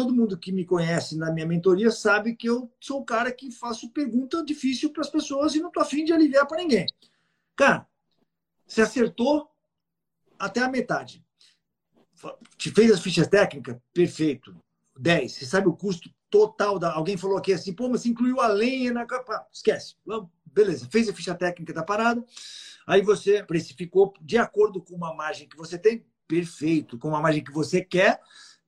[0.00, 3.50] todo mundo que me conhece na minha mentoria sabe que eu sou o cara que
[3.50, 6.86] faço pergunta difícil para as pessoas e não estou afim de aliviar para ninguém.
[7.54, 7.86] Cara,
[8.66, 9.50] você acertou
[10.38, 11.22] até a metade.
[12.56, 13.76] Te fez as fichas técnicas?
[13.92, 14.56] Perfeito.
[14.98, 15.32] 10.
[15.32, 16.94] Você sabe o custo total da.
[16.94, 19.46] Alguém falou aqui assim, pô, mas incluiu a lenha na capa.
[19.52, 19.96] Esquece.
[20.46, 22.24] Beleza, fez a ficha técnica da parada.
[22.86, 26.96] Aí você precificou de acordo com uma margem que você tem, perfeito.
[26.96, 28.18] Com uma margem que você quer,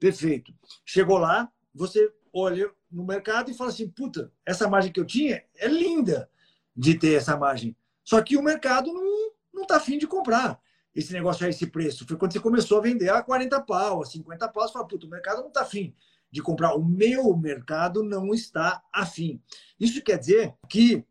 [0.03, 0.53] perfeito.
[0.85, 5.45] Chegou lá, você olha no mercado e fala assim: puta, essa margem que eu tinha
[5.55, 6.29] é linda
[6.77, 7.77] de ter essa margem.
[8.03, 10.61] Só que o mercado não, não tá afim de comprar
[10.93, 12.05] esse negócio a esse preço.
[12.05, 15.07] Foi quando você começou a vender a 40 pau, a 50 pau, você fala, puta,
[15.07, 15.95] o mercado não tá afim
[16.33, 16.75] de comprar.
[16.75, 19.41] O meu mercado não está afim.
[19.79, 21.05] Isso quer dizer que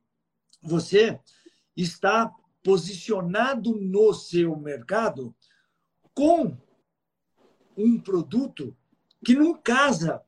[0.62, 1.17] você
[1.77, 2.29] está
[2.62, 5.34] posicionado no seu mercado
[6.13, 6.57] com
[7.77, 8.76] um produto
[9.23, 10.21] que não casa.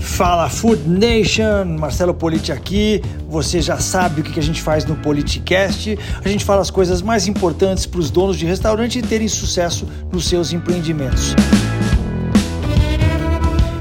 [0.00, 3.02] Fala Food Nation, Marcelo Politi aqui.
[3.28, 5.98] Você já sabe o que a gente faz no Politicast.
[6.24, 10.26] A gente fala as coisas mais importantes para os donos de restaurante terem sucesso nos
[10.26, 11.34] seus empreendimentos.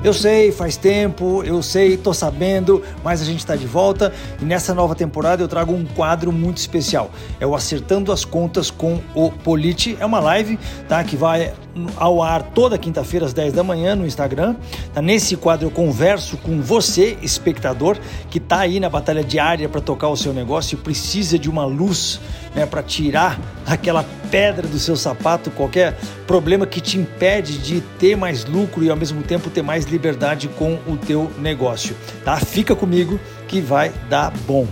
[0.05, 4.45] Eu sei, faz tempo, eu sei, tô sabendo, mas a gente está de volta e
[4.45, 7.09] nessa nova temporada eu trago um quadro muito especial.
[7.39, 9.97] É o Acertando as Contas com o Politi.
[9.99, 11.03] É uma live, tá?
[11.03, 11.53] Que vai
[11.97, 14.55] ao ar toda quinta-feira às 10 da manhã no Instagram.
[14.93, 15.01] Tá?
[15.01, 17.97] Nesse quadro eu converso com você, espectador,
[18.29, 21.65] que está aí na batalha diária para tocar o seu negócio e precisa de uma
[21.65, 22.21] luz
[22.53, 28.15] né, para tirar aquela pedra do seu sapato, qualquer problema que te impede de ter
[28.15, 31.95] mais lucro e ao mesmo tempo ter mais liberdade com o teu negócio.
[32.23, 32.37] Tá?
[32.37, 34.67] Fica comigo que vai dar bom.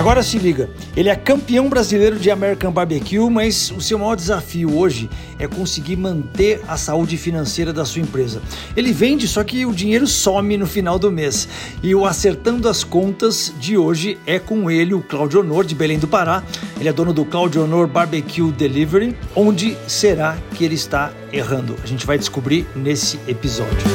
[0.00, 4.74] Agora se liga, ele é campeão brasileiro de American Barbecue, mas o seu maior desafio
[4.74, 8.40] hoje é conseguir manter a saúde financeira da sua empresa.
[8.74, 11.46] Ele vende, só que o dinheiro some no final do mês.
[11.82, 15.98] E o Acertando as Contas de hoje é com ele, o Claudio Honor, de Belém
[15.98, 16.42] do Pará.
[16.78, 19.14] Ele é dono do Claudio Honor Barbecue Delivery.
[19.36, 21.76] Onde será que ele está errando?
[21.84, 23.86] A gente vai descobrir nesse episódio.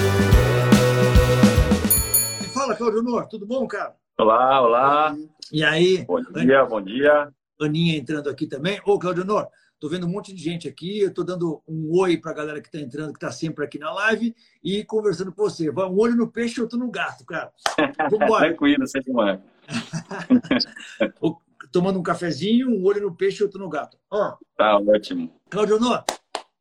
[2.54, 3.96] Fala, Claudio Honor, tudo bom, cara?
[4.20, 5.16] Olá, olá.
[5.52, 6.04] E aí?
[6.06, 7.32] Bom dia, bom dia.
[7.62, 8.82] Aninha entrando aqui também.
[8.84, 9.48] Ô, Claudio Honor,
[9.80, 11.00] tô vendo um monte de gente aqui.
[11.00, 13.78] Eu tô dando um oi para a galera que está entrando, que está sempre aqui
[13.78, 15.70] na live e conversando com você.
[15.70, 17.52] Vai um olho no peixe, outro no gato, cara.
[18.10, 18.48] Vambora.
[18.48, 19.44] Tranquilo, sem problema.
[21.72, 23.98] Tomando um cafezinho, um olho no peixe, outro no gato.
[24.10, 24.36] Ó.
[24.58, 25.32] Tá ótimo.
[25.50, 26.04] Claudio Honor,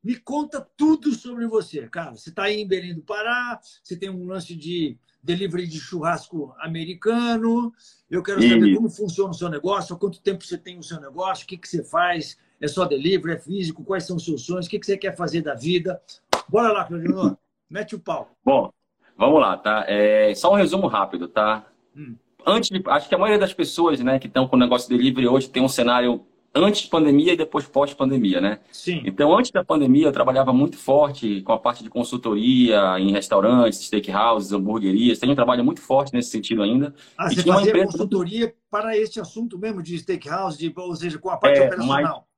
[0.02, 2.12] me conta tudo sobre você, cara.
[2.12, 6.54] Você está aí em Belém do Pará, você tem um lance de delivery de churrasco
[6.58, 7.72] americano.
[8.10, 8.76] Eu quero saber e...
[8.76, 11.56] como funciona o seu negócio, há quanto tempo você tem o seu negócio, o que,
[11.56, 14.78] que você faz, é só delivery, é físico, quais são os seus sonhos, o que,
[14.78, 16.00] que você quer fazer da vida.
[16.48, 17.36] Bora lá, Claudinho,
[17.68, 18.30] mete o pau.
[18.44, 18.70] Bom,
[19.16, 19.84] vamos lá, tá?
[19.88, 21.66] É, só um resumo rápido, tá?
[21.96, 22.16] Hum.
[22.46, 25.26] Antes, acho que a maioria das pessoas né, que estão com o negócio de delivery
[25.26, 28.60] hoje tem um cenário antes de pandemia e depois pós-pandemia, né?
[28.70, 29.02] Sim.
[29.04, 33.80] Então, antes da pandemia, eu trabalhava muito forte com a parte de consultoria em restaurantes,
[33.80, 35.18] steakhouses, hamburguerias.
[35.18, 36.94] Tenho um trabalho muito forte nesse sentido ainda.
[37.18, 37.86] Ah, e você fazia empresa...
[37.86, 42.28] consultoria para este assunto mesmo de steakhouse, de, ou seja, com a parte é, operacional?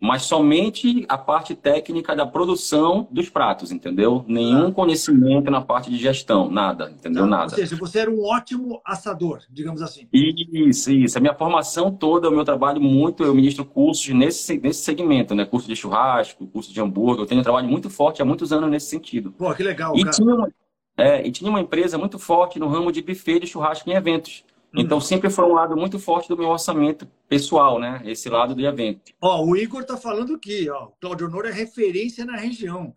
[0.00, 4.24] Mas somente a parte técnica da produção dos pratos, entendeu?
[4.28, 4.72] Nenhum ah.
[4.72, 7.22] conhecimento na parte de gestão, nada, entendeu?
[7.22, 7.50] Não, nada.
[7.50, 10.06] Ou seja, você era um ótimo assador, digamos assim.
[10.12, 11.18] Isso, isso.
[11.18, 15.44] A minha formação toda, o meu trabalho muito, eu ministro cursos nesse, nesse segmento, né?
[15.44, 17.22] Curso de churrasco, curso de hambúrguer.
[17.22, 19.32] Eu tenho um trabalho muito forte há muitos anos nesse sentido.
[19.32, 20.14] Pô, que legal, e cara.
[20.14, 20.48] Tinha uma,
[20.96, 24.44] é, e tinha uma empresa muito forte no ramo de buffet de churrasco em eventos.
[24.74, 28.02] Então, sempre foi um lado muito forte do meu orçamento pessoal, né?
[28.04, 29.12] Esse lado do evento.
[29.20, 30.88] Ó, o Igor tá falando aqui, ó.
[31.00, 32.94] Claudio Honor é referência na região.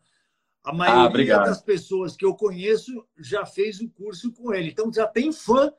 [0.64, 4.70] A maioria ah, das pessoas que eu conheço já fez o curso com ele.
[4.70, 5.72] Então, já tem fã,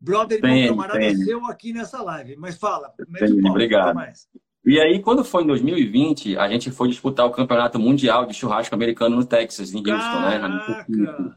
[0.00, 1.16] brother e camarada tem.
[1.16, 2.36] seu aqui nessa live.
[2.36, 3.94] Mas fala, tem, pau, obrigado.
[3.94, 4.28] Mais.
[4.64, 8.74] E aí, quando foi em 2020, a gente foi disputar o Campeonato Mundial de Churrasco
[8.74, 10.38] Americano no Texas, em Houston, né?
[10.40, 10.84] Caraca.
[10.88, 11.34] né?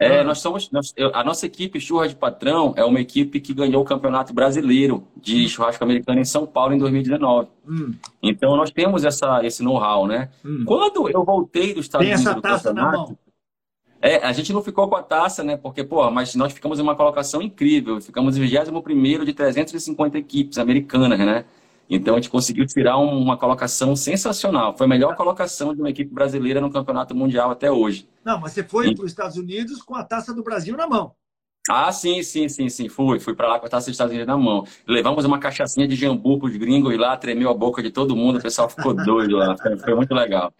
[0.00, 0.70] É, nós somos.
[0.70, 5.06] Nós, a nossa equipe Churras de Patrão é uma equipe que ganhou o Campeonato Brasileiro
[5.14, 5.48] de hum.
[5.48, 7.48] Churrasco Americano em São Paulo em 2019.
[7.68, 7.92] Hum.
[8.22, 10.30] Então nós temos essa, esse know-how, né?
[10.42, 10.64] Hum.
[10.66, 12.32] Quando eu voltei dos Estados Tem Unidos.
[12.32, 13.18] Tem essa taça na mão.
[14.00, 15.58] É, a gente não ficou com a taça, né?
[15.58, 18.00] Porque, pô, mas nós ficamos em uma colocação incrível.
[18.00, 21.44] Ficamos em 21 de 350 equipes americanas, né?
[21.90, 24.76] Então a gente conseguiu tirar uma colocação sensacional.
[24.76, 28.08] Foi a melhor colocação de uma equipe brasileira no Campeonato Mundial até hoje.
[28.24, 28.94] Não, mas você foi e...
[28.94, 31.12] para os Estados Unidos com a taça do Brasil na mão.
[31.72, 32.88] Ah, sim, sim, sim, sim.
[32.88, 33.20] Fui.
[33.20, 34.64] Fui para lá com a taça dos Estados Unidos na mão.
[34.88, 38.38] Levamos uma cachaçinha de jambu pros gringos e lá tremeu a boca de todo mundo.
[38.38, 39.56] O pessoal ficou doido lá.
[39.56, 40.52] Foi, muito legal.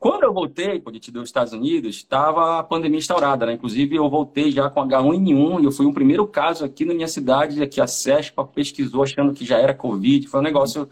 [0.00, 3.52] Quando eu voltei, quando a gente deu os Estados Unidos, estava a pandemia instaurada, né?
[3.52, 7.08] Inclusive, eu voltei já com H1N1 e eu fui um primeiro caso aqui na minha
[7.08, 10.26] cidade, que a CESPA pesquisou achando que já era Covid.
[10.28, 10.88] Foi um negócio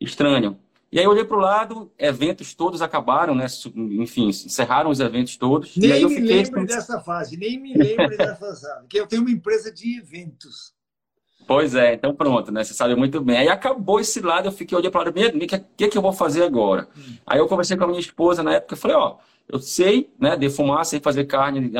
[0.00, 0.56] estranho.
[0.90, 3.46] E aí eu olhei para o lado, eventos todos acabaram, né?
[3.74, 5.76] Enfim, encerraram os eventos todos.
[5.76, 6.42] Nem e aí eu me fiquei...
[6.42, 8.66] lembro dessa fase, nem me lembro dessa fase.
[8.88, 10.72] Que eu tenho uma empresa de eventos.
[11.46, 12.64] Pois é, então pronto, né?
[12.64, 13.38] Você sabe muito bem.
[13.38, 16.02] Aí acabou esse lado, eu fiquei olhando para o lado, o que, que, que eu
[16.02, 16.88] vou fazer agora?
[16.96, 17.16] Hum.
[17.26, 19.16] Aí eu conversei com a minha esposa na época, eu falei, ó,
[19.48, 21.72] eu sei, né, defumar, sei fazer carne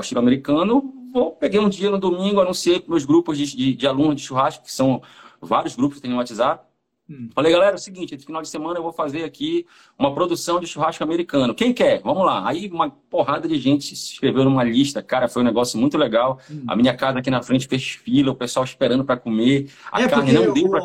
[0.00, 3.86] estilo americano, vou, peguei um dia no domingo, anunciei para meus grupos de, de, de
[3.86, 5.00] alunos de churrasco, que são
[5.40, 6.64] vários grupos que tem no WhatsApp,
[7.08, 7.28] Hum.
[7.34, 9.66] Falei, galera, é o seguinte, esse final de semana eu vou fazer aqui
[9.98, 11.54] uma produção de churrasco americano.
[11.54, 12.00] Quem quer?
[12.02, 12.48] Vamos lá.
[12.48, 15.02] Aí uma porrada de gente se inscreveu numa lista.
[15.02, 16.40] Cara, foi um negócio muito legal.
[16.50, 16.64] Hum.
[16.66, 19.70] A minha casa aqui na frente fez fila, o pessoal esperando para comer.
[19.92, 20.80] A é carne não deu para...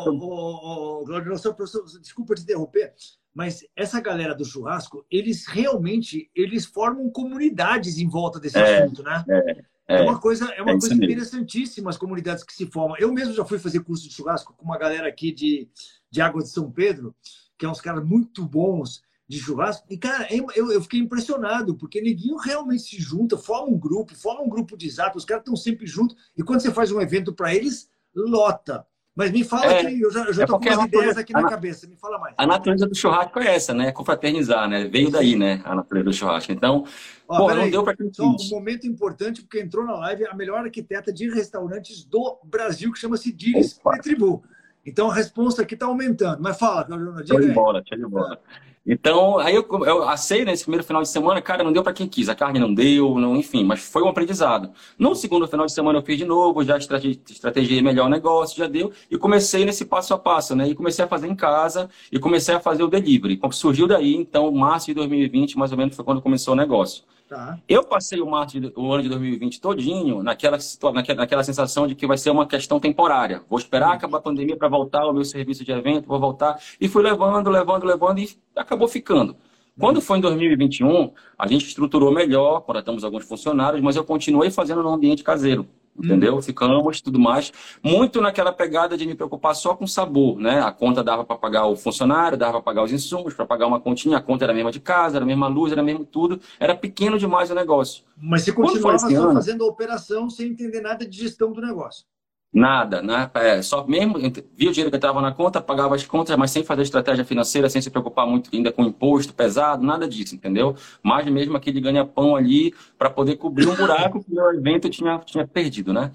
[2.00, 2.92] Desculpa te interromper,
[3.34, 9.02] mas essa galera do churrasco, eles realmente eles formam comunidades em volta desse é, assunto,
[9.02, 9.24] né?
[9.28, 9.70] É.
[9.90, 12.96] É, é uma coisa, é uma é coisa interessantíssima as comunidades que se formam.
[12.98, 15.68] Eu mesmo já fui fazer curso de churrasco com uma galera aqui de,
[16.10, 17.14] de Água de São Pedro,
[17.58, 19.86] que é uns caras muito bons de churrasco.
[19.88, 24.42] E, cara, eu, eu fiquei impressionado, porque neguinho realmente se junta, forma um grupo, forma
[24.42, 26.16] um grupo de zap, os caras estão sempre juntos.
[26.36, 28.84] E quando você faz um evento para eles, lota.
[29.14, 31.32] Mas me fala é, aqui, eu já, eu já é tô com umas ideias aqui
[31.32, 32.34] na cabeça, me fala mais.
[32.38, 33.88] A natureza do churrasco é essa, né?
[33.88, 34.88] É confraternizar, né?
[34.88, 35.60] Veio daí, né?
[35.64, 36.50] A natureza do churrasco.
[36.52, 36.84] Então,
[37.28, 40.34] Ó, pô, não aí, deu quem Só um momento importante, porque entrou na live a
[40.34, 44.42] melhor arquiteta de restaurantes do Brasil, que chama-se Diris Petribu.
[44.84, 46.42] Então a resposta aqui está aumentando.
[46.42, 48.38] Mas fala, Diga Show de bola, show de bola.
[48.86, 52.08] Então, aí eu, eu assei nesse primeiro final de semana, cara, não deu para quem
[52.08, 54.70] quis, a carne não deu, não, enfim, mas foi um aprendizado.
[54.98, 58.66] No segundo final de semana eu fiz de novo, já estrategiei melhor o negócio, já
[58.66, 60.66] deu, e comecei nesse passo a passo, né?
[60.66, 63.38] E comecei a fazer em casa e comecei a fazer o delivery.
[63.52, 67.04] Surgiu daí, então, março de 2020, mais ou menos, foi quando começou o negócio.
[67.30, 67.60] Tá.
[67.68, 70.58] Eu passei o, março de, o ano de 2020 todinho naquela,
[70.92, 73.40] naquela, naquela sensação de que vai ser uma questão temporária.
[73.48, 76.60] Vou esperar acabar a pandemia para voltar ao meu serviço de evento, vou voltar.
[76.80, 79.36] E fui levando, levando, levando e acabou ficando.
[79.78, 84.82] Quando foi em 2021, a gente estruturou melhor, contratamos alguns funcionários, mas eu continuei fazendo
[84.82, 86.36] no ambiente caseiro entendeu?
[86.36, 86.42] Hum.
[86.42, 87.52] Ficamos, tudo mais.
[87.82, 90.60] Muito naquela pegada de me preocupar só com sabor, né?
[90.60, 93.80] A conta dava para pagar o funcionário, dava para pagar os insumos, para pagar uma
[93.80, 96.40] continha, a conta era a mesma de casa, era a mesma luz, era mesmo tudo.
[96.58, 98.04] Era pequeno demais o negócio.
[98.16, 102.04] Mas você continuava só ano, fazendo a operação sem entender nada de gestão do negócio.
[102.52, 103.30] Nada, né?
[103.34, 106.64] É, só mesmo via o dinheiro que estava na conta, pagava as contas, mas sem
[106.64, 110.74] fazer estratégia financeira, sem se preocupar muito ainda com imposto pesado, nada disso, entendeu?
[111.00, 115.46] Mais mesmo aquele ganha-pão ali para poder cobrir um buraco que o evento tinha, tinha
[115.46, 116.10] perdido, né?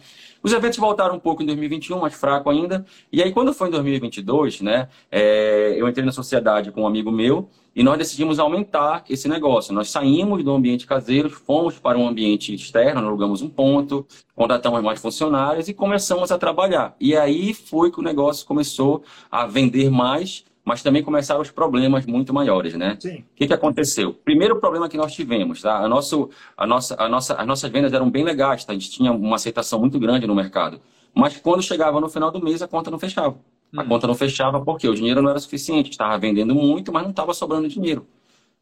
[0.46, 2.86] Os eventos voltaram um pouco em 2021, mais fraco ainda.
[3.12, 4.88] E aí, quando foi em 2022, né?
[5.12, 9.74] É, eu entrei na sociedade com um amigo meu e nós decidimos aumentar esse negócio.
[9.74, 14.06] Nós saímos do ambiente caseiro, fomos para um ambiente externo, alugamos um ponto,
[14.36, 16.96] contratamos mais funcionários e começamos a trabalhar.
[17.02, 22.08] E aí foi que o negócio começou a vender mais, mas também começaram os problemas
[22.08, 22.98] muito maiores, né?
[23.00, 23.20] Sim.
[23.20, 24.14] O que, que aconteceu?
[24.14, 25.78] Primeiro problema que nós tivemos, tá?
[25.78, 28.74] A, nosso, a, nossa, a nossa, as nossas vendas eram bem legais, tá?
[28.74, 30.82] A gente tinha uma aceitação muito grande no mercado.
[31.14, 33.38] Mas quando chegava no final do mês, a conta não fechava.
[33.78, 33.88] A hum.
[33.88, 35.92] conta não fechava porque o dinheiro não era suficiente.
[35.92, 38.08] Estava vendendo muito, mas não estava sobrando dinheiro.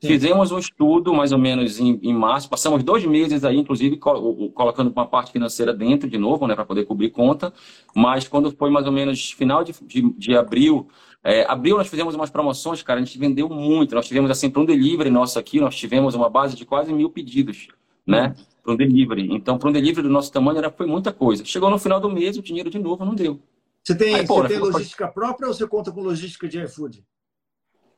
[0.01, 0.09] Sim.
[0.09, 4.91] Fizemos um estudo mais ou menos em, em, março, passamos dois meses aí, inclusive, colocando
[4.91, 7.53] uma parte financeira dentro de novo, né, para poder cobrir conta.
[7.95, 10.89] Mas quando foi mais ou menos final de, de, de abril,
[11.23, 13.95] é, abril nós fizemos umas promoções, cara, a gente vendeu muito.
[13.95, 17.09] Nós tivemos, assim, para um delivery nosso aqui, nós tivemos uma base de quase mil
[17.09, 17.69] pedidos,
[18.05, 19.33] né, para um delivery.
[19.33, 21.45] Então, para um delivery do nosso tamanho, era, foi muita coisa.
[21.45, 23.39] Chegou no final do mês, o dinheiro de novo não deu.
[23.83, 27.03] Você tem, Aí, pô, você tem logística própria ou você conta com logística de iFood?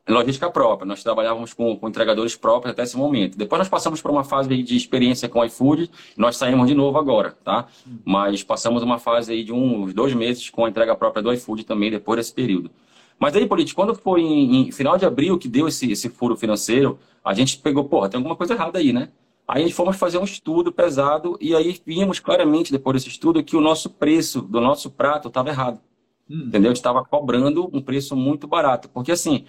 [0.08, 0.86] Logística própria.
[0.86, 3.36] Nós trabalhávamos com, com, entregadores próprios até esse momento.
[3.36, 7.36] Depois nós passamos por uma fase de experiência com iFood nós saímos de novo agora,
[7.44, 7.66] tá?
[7.86, 7.98] Hum.
[8.04, 11.64] Mas passamos uma fase aí de uns dois meses com a entrega própria do iFood
[11.64, 12.70] também depois desse período.
[13.18, 16.36] Mas aí, Polite, quando foi em, em, final de abril que deu esse, esse furo
[16.36, 19.10] financeiro, a gente pegou, porra, tem alguma coisa errada aí, né?
[19.48, 23.60] Aí fomos fazer um estudo pesado e aí vimos claramente, depois desse estudo, que o
[23.60, 25.80] nosso preço do nosso prato estava errado.
[26.28, 26.44] Hum.
[26.48, 26.70] Entendeu?
[26.70, 28.88] A gente estava cobrando um preço muito barato.
[28.88, 29.46] Porque assim,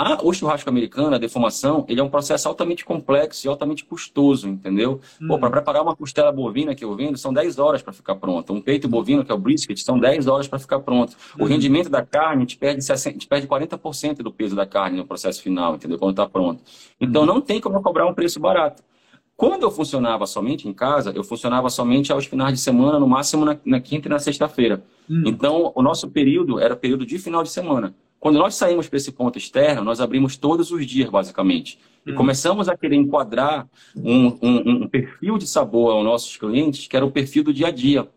[0.00, 4.46] a, o churrasco americano, a defumação, ele é um processo altamente complexo e altamente custoso,
[4.48, 5.00] entendeu?
[5.20, 5.36] Hum.
[5.40, 8.52] Para preparar uma costela bovina que eu vendo, são 10 horas para ficar pronta.
[8.52, 11.16] Um peito bovino, que é o brisket, são 10 horas para ficar pronto.
[11.36, 11.42] Hum.
[11.42, 15.04] O rendimento da carne te perde, 60, te perde 40% do peso da carne no
[15.04, 15.98] processo final, entendeu?
[15.98, 16.62] Quando está pronto.
[17.00, 17.26] Então hum.
[17.26, 18.84] não tem como cobrar um preço barato.
[19.36, 23.44] Quando eu funcionava somente em casa, eu funcionava somente aos finais de semana, no máximo
[23.44, 24.80] na, na quinta e na sexta-feira.
[25.10, 25.24] Hum.
[25.26, 27.92] Então, o nosso período era período de final de semana.
[28.20, 31.78] Quando nós saímos para esse ponto externo, nós abrimos todos os dias, basicamente.
[32.04, 32.14] E hum.
[32.14, 37.06] começamos a querer enquadrar um, um, um perfil de sabor aos nossos clientes, que era
[37.06, 38.08] o perfil do dia a dia.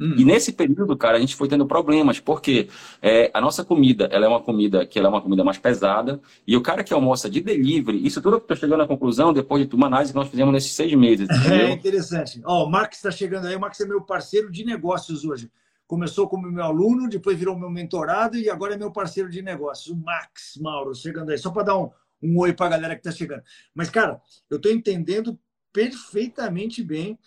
[0.00, 0.14] Hum.
[0.18, 2.68] E nesse período, cara, a gente foi tendo problemas, porque
[3.00, 6.20] é, a nossa comida, ela é uma comida que ela é uma comida mais pesada,
[6.46, 9.68] e o cara que almoça de delivery, isso tudo que estou chegando à conclusão depois
[9.68, 11.28] de uma análise que nós fizemos nesses seis meses.
[11.30, 11.68] Entendeu?
[11.68, 12.40] É interessante.
[12.44, 15.48] Ó, o Marcos está chegando aí, o Marcos é meu parceiro de negócios hoje.
[15.86, 19.88] Começou como meu aluno, depois virou meu mentorado e agora é meu parceiro de negócios.
[19.88, 21.90] O Max Mauro, chegando aí, só para dar um,
[22.22, 23.42] um oi para a galera que está chegando.
[23.74, 25.38] Mas, cara, eu estou entendendo
[25.72, 27.18] perfeitamente bem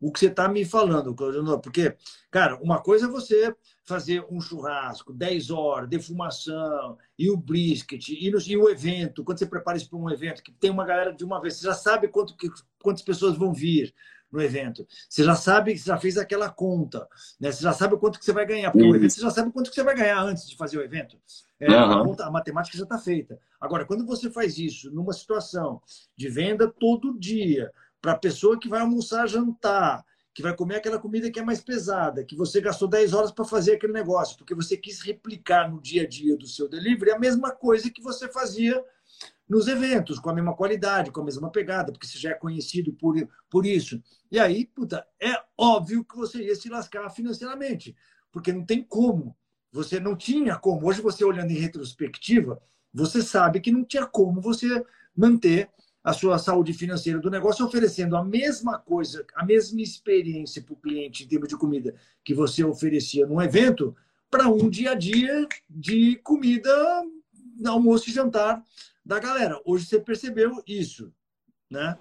[0.00, 1.14] o que você está me falando,
[1.60, 1.96] porque,
[2.30, 8.30] cara, uma coisa é você fazer um churrasco, 10 horas, defumação, e o brisket, e,
[8.30, 11.12] no, e o evento, quando você prepara isso para um evento, que tem uma galera
[11.12, 12.48] de uma vez, você já sabe quanto, que,
[12.80, 13.92] quantas pessoas vão vir
[14.30, 14.86] no evento.
[15.08, 17.08] Você já sabe, você já fez aquela conta,
[17.40, 17.50] né?
[17.50, 19.52] Você já sabe o quanto que você vai ganhar, porque o evento você já sabe
[19.52, 21.18] quanto que você vai ganhar antes de fazer o evento.
[21.60, 21.92] É, uhum.
[21.92, 23.38] a, conta, a matemática já está feita.
[23.60, 25.82] Agora, quando você faz isso numa situação
[26.16, 31.00] de venda todo dia, para a pessoa que vai almoçar, jantar, que vai comer aquela
[31.00, 34.54] comida que é mais pesada, que você gastou 10 horas para fazer aquele negócio, porque
[34.54, 38.28] você quis replicar no dia a dia do seu delivery a mesma coisa que você
[38.28, 38.80] fazia
[39.48, 42.92] nos eventos, com a mesma qualidade, com a mesma pegada, porque você já é conhecido
[42.92, 43.16] por,
[43.48, 44.02] por isso.
[44.30, 47.96] E aí, puta, é óbvio que você ia se lascar financeiramente,
[48.30, 49.34] porque não tem como.
[49.72, 50.86] Você não tinha como.
[50.86, 52.60] Hoje, você olhando em retrospectiva,
[52.92, 54.84] você sabe que não tinha como você
[55.16, 55.70] manter
[56.04, 60.76] a sua saúde financeira do negócio, oferecendo a mesma coisa, a mesma experiência para o
[60.76, 63.94] cliente em termos de comida que você oferecia num evento,
[64.30, 66.70] para um dia a dia de comida,
[67.66, 68.62] almoço e jantar
[69.08, 69.58] da galera.
[69.64, 71.10] Hoje você percebeu isso,
[71.70, 71.96] né?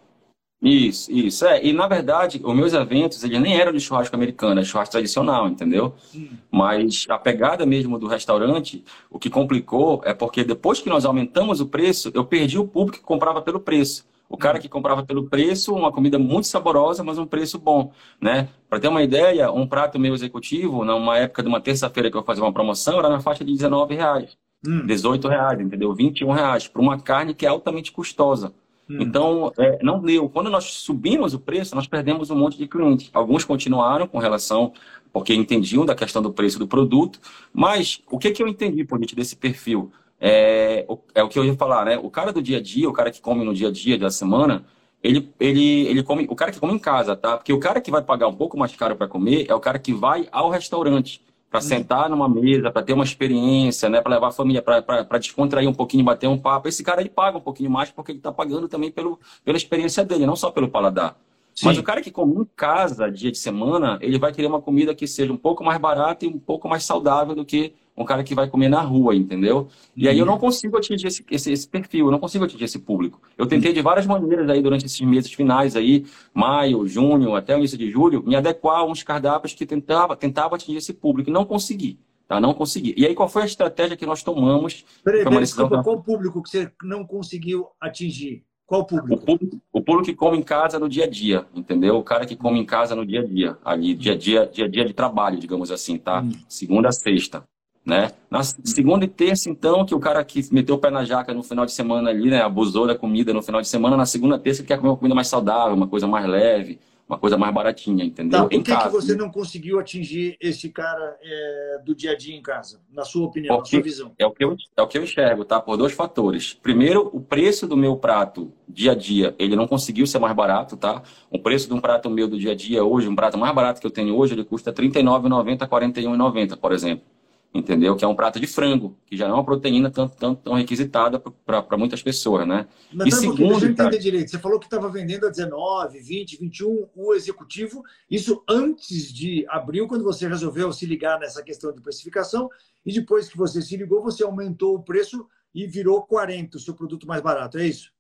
[0.61, 1.45] Isso, isso.
[1.45, 4.91] É, e na verdade, os meus eventos, eles nem eram de churrasco americano, é churrasco
[4.91, 5.93] tradicional, entendeu?
[5.99, 6.31] Sim.
[6.51, 11.61] Mas a pegada mesmo do restaurante, o que complicou é porque depois que nós aumentamos
[11.61, 14.05] o preço, eu perdi o público que comprava pelo preço.
[14.27, 18.49] O cara que comprava pelo preço, uma comida muito saborosa, mas um preço bom, né?
[18.67, 22.23] Para ter uma ideia, um prato meu executivo, numa época de uma terça-feira que eu
[22.23, 24.37] fazia uma promoção, era na faixa de 19 reais,
[24.67, 24.85] hum.
[24.85, 25.93] 18 reais, entendeu?
[25.93, 28.53] 21 reais, para uma carne que é altamente custosa.
[28.89, 28.97] Hum.
[28.99, 30.29] Então, é, não deu.
[30.29, 33.09] Quando nós subimos o preço, nós perdemos um monte de clientes.
[33.13, 34.73] Alguns continuaram com relação,
[35.11, 37.19] porque entendiam da questão do preço do produto,
[37.53, 39.91] mas o que, que eu entendi, Polite, desse perfil?
[40.19, 41.97] É, é o que eu ia falar, né?
[41.97, 44.09] O cara do dia a dia, o cara que come no dia a dia da
[44.09, 44.65] semana,
[45.03, 47.37] ele, ele, ele come, o cara que come em casa, tá?
[47.37, 49.77] Porque o cara que vai pagar um pouco mais caro para comer é o cara
[49.77, 54.27] que vai ao restaurante para sentar numa mesa, para ter uma experiência, né, para levar
[54.27, 56.67] a família, para descontrair um pouquinho, bater um papo.
[56.67, 60.03] Esse cara ele paga um pouquinho mais porque ele está pagando também pelo, pela experiência
[60.03, 61.17] dele, não só pelo paladar.
[61.55, 61.65] Sim.
[61.65, 64.93] Mas o cara que come em casa, dia de semana, ele vai querer uma comida
[64.93, 68.23] que seja um pouco mais barata e um pouco mais saudável do que um cara
[68.23, 69.67] que vai comer na rua, entendeu?
[69.95, 72.77] E aí eu não consigo atingir esse, esse, esse, perfil, eu não consigo atingir esse
[72.77, 73.19] público.
[73.35, 77.57] Eu tentei de várias maneiras aí durante esses meses finais aí, maio, junho, até o
[77.57, 81.33] início de julho, me adequar a uns cardápios que tentava, tentava atingir esse público e
[81.33, 81.99] não consegui.
[82.27, 82.39] Tá?
[82.39, 82.93] Não consegui.
[82.97, 84.85] E aí, qual foi a estratégia que nós tomamos?
[85.03, 88.43] Peraí, peraí, desculpa, qual público que você não conseguiu atingir?
[88.65, 89.13] Qual público?
[89.13, 89.61] O, público?
[89.71, 91.95] o público que come em casa no dia a dia, entendeu?
[91.95, 94.65] O cara que come em casa no dia a dia, ali, dia a dia, dia
[94.65, 96.21] a dia de trabalho, digamos assim, tá?
[96.21, 96.31] Hum.
[96.49, 97.47] Segunda a sexta.
[97.87, 98.11] Né?
[98.29, 101.41] Na segunda e terça, então, que o cara que meteu o pé na jaca no
[101.41, 104.39] final de semana ali, né, abusou da comida no final de semana, na segunda e
[104.39, 107.53] terça ele quer comer uma comida mais saudável, uma coisa mais leve, uma coisa mais
[107.53, 108.41] baratinha, entendeu?
[108.41, 112.35] Tá, por que, que você não conseguiu atingir esse cara é, do dia a dia
[112.35, 114.11] em casa, na sua opinião, na sua visão?
[114.19, 115.61] É o, que eu, é o que eu enxergo, tá?
[115.61, 116.53] Por dois fatores.
[116.61, 120.75] Primeiro, o preço do meu prato dia a dia, ele não conseguiu ser mais barato,
[120.75, 121.01] tá?
[121.31, 123.79] O preço de um prato meu do dia a dia hoje, um prato mais barato
[123.79, 127.05] que eu tenho hoje, ele custa R$ 39,90, R$ 41,90, por exemplo
[127.53, 127.95] entendeu?
[127.95, 130.53] Que é um prato de frango, que já não é uma proteína tão, tão, tão
[130.53, 132.67] requisitada para muitas pessoas, né?
[132.93, 134.31] Mas e tá, segundo, deixa eu entender direito.
[134.31, 137.83] Você falou que estava vendendo a 19, 20, 21 o executivo.
[138.09, 142.49] Isso antes de abril, quando você resolveu se ligar nessa questão de precificação,
[142.85, 146.73] e depois que você se ligou, você aumentou o preço e virou 40, o seu
[146.73, 147.91] produto mais barato, é isso?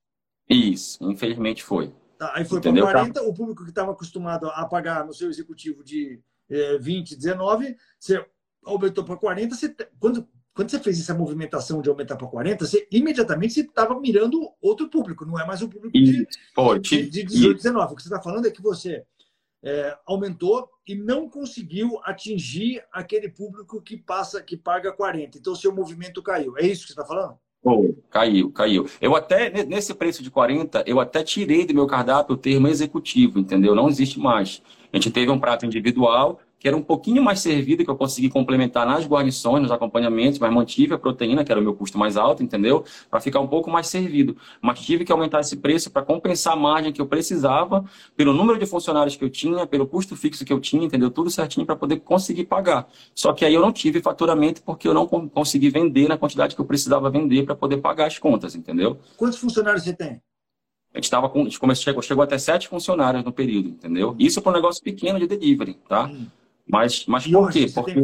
[0.49, 1.93] Isso, infelizmente foi.
[2.17, 5.83] Tá, aí foi para 40, o público que estava acostumado a pagar no seu executivo
[5.83, 8.25] de eh, 20, 19, você
[8.67, 12.87] aumentou para 40, você, quando, quando você fez essa movimentação de aumentar para 40, você
[12.91, 17.23] imediatamente você estava mirando outro público, não é mais o público de, Pô, de, de
[17.23, 17.93] 18, 19.
[17.93, 19.03] O que você está falando é que você
[19.63, 25.37] é, aumentou e não conseguiu atingir aquele público que passa, que paga 40.
[25.37, 26.57] Então, seu movimento caiu.
[26.57, 27.37] É isso que você está falando?
[27.63, 28.85] Oh, caiu, caiu.
[29.01, 33.39] Eu até, nesse preço de 40, eu até tirei do meu cardápio o termo executivo,
[33.39, 33.75] entendeu?
[33.75, 34.61] Não existe mais.
[34.93, 38.29] A gente teve um prato individual que era um pouquinho mais servido, que eu consegui
[38.29, 42.17] complementar nas guarnições, nos acompanhamentos, mas mantive a proteína, que era o meu custo mais
[42.17, 42.83] alto, entendeu?
[43.09, 44.35] Para ficar um pouco mais servido.
[44.61, 47.85] Mas tive que aumentar esse preço para compensar a margem que eu precisava,
[48.15, 51.11] pelo número de funcionários que eu tinha, pelo custo fixo que eu tinha, entendeu?
[51.11, 52.87] Tudo certinho para poder conseguir pagar.
[53.13, 56.61] Só que aí eu não tive faturamento porque eu não consegui vender na quantidade que
[56.61, 58.99] eu precisava vender para poder pagar as contas, entendeu?
[59.15, 60.21] Quantos funcionários você tem?
[60.93, 64.15] A gente estava com, a gente começou, chegou, chegou até sete funcionários no período, entendeu?
[64.17, 66.05] Isso para um negócio pequeno de delivery, tá?
[66.05, 66.25] Hum.
[66.67, 67.71] Mas, mas por hoje, quê?
[67.73, 67.99] Porque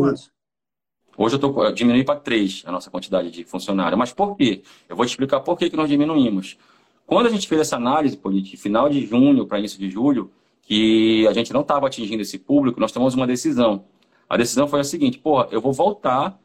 [1.17, 3.97] hoje eu, tô, eu diminui para três a nossa quantidade de funcionários.
[3.97, 4.63] Mas por quê?
[4.87, 6.57] Eu vou te explicar por que, que nós diminuímos.
[7.05, 11.27] Quando a gente fez essa análise, de final de junho para início de julho, que
[11.27, 13.85] a gente não estava atingindo esse público, nós tomamos uma decisão.
[14.29, 16.39] A decisão foi a seguinte: porra, eu vou voltar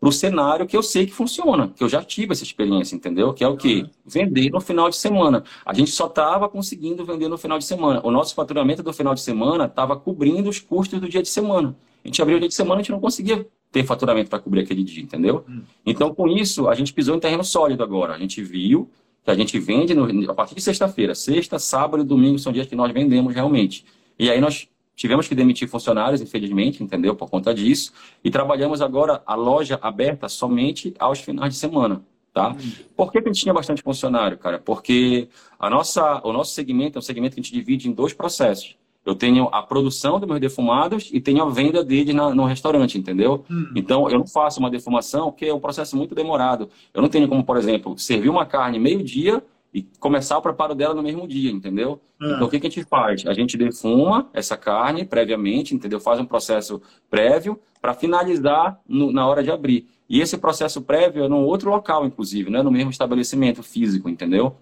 [0.00, 3.32] para o cenário que eu sei que funciona, que eu já tive essa experiência, entendeu?
[3.32, 3.86] Que é o quê?
[4.04, 5.44] Vender no final de semana.
[5.64, 8.00] A gente só estava conseguindo vender no final de semana.
[8.04, 11.74] O nosso faturamento do final de semana estava cobrindo os custos do dia de semana.
[12.04, 14.60] A gente abriu o dia de semana, a gente não conseguia ter faturamento para cobrir
[14.60, 15.44] aquele dia, entendeu?
[15.48, 15.62] Hum.
[15.86, 18.14] Então, com isso, a gente pisou em terreno sólido agora.
[18.14, 18.90] A gente viu
[19.24, 21.14] que a gente vende no, a partir de sexta-feira.
[21.14, 23.86] Sexta, sábado e domingo são dias que nós vendemos realmente.
[24.18, 27.14] E aí nós Tivemos que demitir funcionários, infelizmente, entendeu?
[27.14, 27.92] Por conta disso.
[28.22, 32.02] E trabalhamos agora a loja aberta somente aos finais de semana.
[32.32, 32.50] Tá?
[32.50, 32.72] Hum.
[32.96, 34.58] Por que, que a gente tinha bastante funcionário, cara?
[34.58, 38.12] Porque a nossa, o nosso segmento é um segmento que a gente divide em dois
[38.12, 38.76] processos.
[39.04, 42.96] Eu tenho a produção dos meus defumados e tenho a venda deles na, no restaurante,
[42.96, 43.44] entendeu?
[43.50, 43.66] Hum.
[43.76, 46.70] Então, eu não faço uma defumação, que é um processo muito demorado.
[46.92, 49.42] Eu não tenho como, por exemplo, servir uma carne meio-dia
[49.74, 52.00] e começar o preparo dela no mesmo dia, entendeu?
[52.22, 52.26] É.
[52.26, 53.26] Então, o que, que a gente faz?
[53.26, 55.98] A gente defuma essa carne previamente, entendeu?
[55.98, 59.88] Faz um processo prévio para finalizar no, na hora de abrir.
[60.08, 64.08] E esse processo prévio é num outro local, inclusive, não é no mesmo estabelecimento físico,
[64.08, 64.56] entendeu?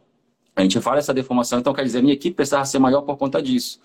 [0.56, 3.18] A gente faz essa defumação, então quer dizer, a minha equipe precisava ser maior por
[3.18, 3.80] conta disso.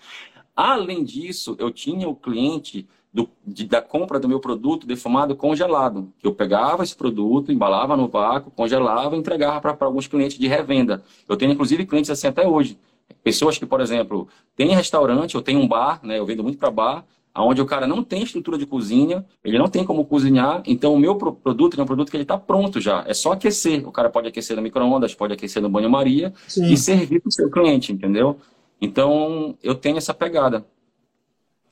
[0.56, 6.12] Além disso, eu tinha o cliente do, de, da compra do meu produto defumado congelado.
[6.22, 11.02] Eu pegava esse produto, embalava no vácuo, congelava e entregava para alguns clientes de revenda.
[11.28, 12.78] Eu tenho, inclusive, clientes assim até hoje.
[13.22, 16.70] Pessoas que, por exemplo, têm restaurante, eu tenho um bar, né, eu vendo muito para
[16.70, 20.94] bar, onde o cara não tem estrutura de cozinha, ele não tem como cozinhar, então
[20.94, 23.04] o meu produto é um produto que ele está pronto já.
[23.06, 23.86] É só aquecer.
[23.86, 27.50] O cara pode aquecer no micro-ondas, pode aquecer no banho-maria e servir para o seu
[27.50, 28.38] cliente, entendeu?
[28.80, 30.64] Então, eu tenho essa pegada.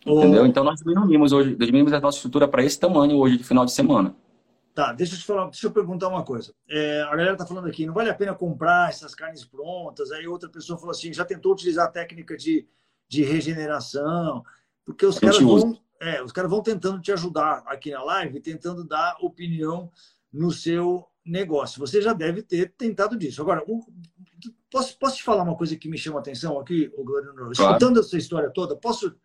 [0.07, 0.47] Entendeu?
[0.47, 3.73] Então nós diminuímos hoje, diminuímos a nossa estrutura para esse tamanho hoje de final de
[3.73, 4.15] semana.
[4.73, 6.55] Tá, deixa eu te falar, deixa eu perguntar uma coisa.
[6.69, 10.13] É, a galera tá falando aqui, não vale a pena comprar essas carnes prontas.
[10.13, 12.69] Aí outra pessoa falou assim, já tentou utilizar a técnica de,
[13.09, 14.45] de regeneração,
[14.85, 18.85] porque os caras vão, é, os caras vão tentando te ajudar aqui na live, tentando
[18.85, 19.91] dar opinião
[20.31, 21.81] no seu negócio.
[21.81, 23.41] Você já deve ter tentado disso.
[23.41, 23.81] Agora, o,
[24.71, 27.53] posso, posso te falar uma coisa que me chama a atenção aqui, o Glória claro.
[27.53, 29.17] Escutando essa história toda, posso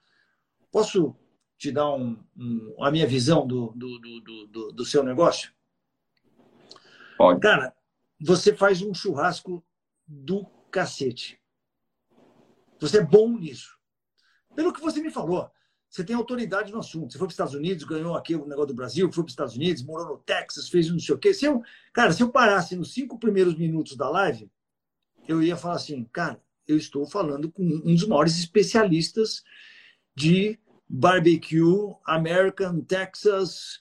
[0.71, 1.15] Posso
[1.57, 5.51] te dar um, um, a minha visão do, do, do, do, do seu negócio?
[7.17, 7.39] Pode.
[7.39, 7.75] Cara,
[8.19, 9.63] você faz um churrasco
[10.07, 11.39] do cacete.
[12.79, 13.77] Você é bom nisso.
[14.55, 15.51] Pelo que você me falou,
[15.89, 17.11] você tem autoridade no assunto.
[17.11, 19.33] Você foi para os Estados Unidos, ganhou aqui o negócio do Brasil, foi para os
[19.33, 21.33] Estados Unidos, morou no Texas, fez um não sei o quê.
[21.33, 21.61] Se eu,
[21.93, 24.49] cara, se eu parasse nos cinco primeiros minutos da live,
[25.27, 29.43] eu ia falar assim, cara, eu estou falando com um dos maiores especialistas
[30.15, 30.59] de
[30.91, 33.79] barbecue, American, Texas,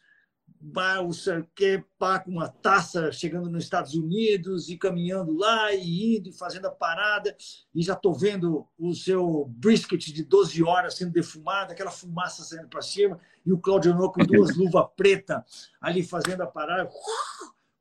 [0.62, 5.73] não sei o que, pá, com uma taça chegando nos Estados Unidos e caminhando lá
[5.73, 7.35] e indo e fazendo a parada.
[7.75, 12.68] E já estou vendo o seu brisket de 12 horas sendo defumado, aquela fumaça saindo
[12.68, 16.88] para cima, e o Claudio com duas luvas pretas ali fazendo a parada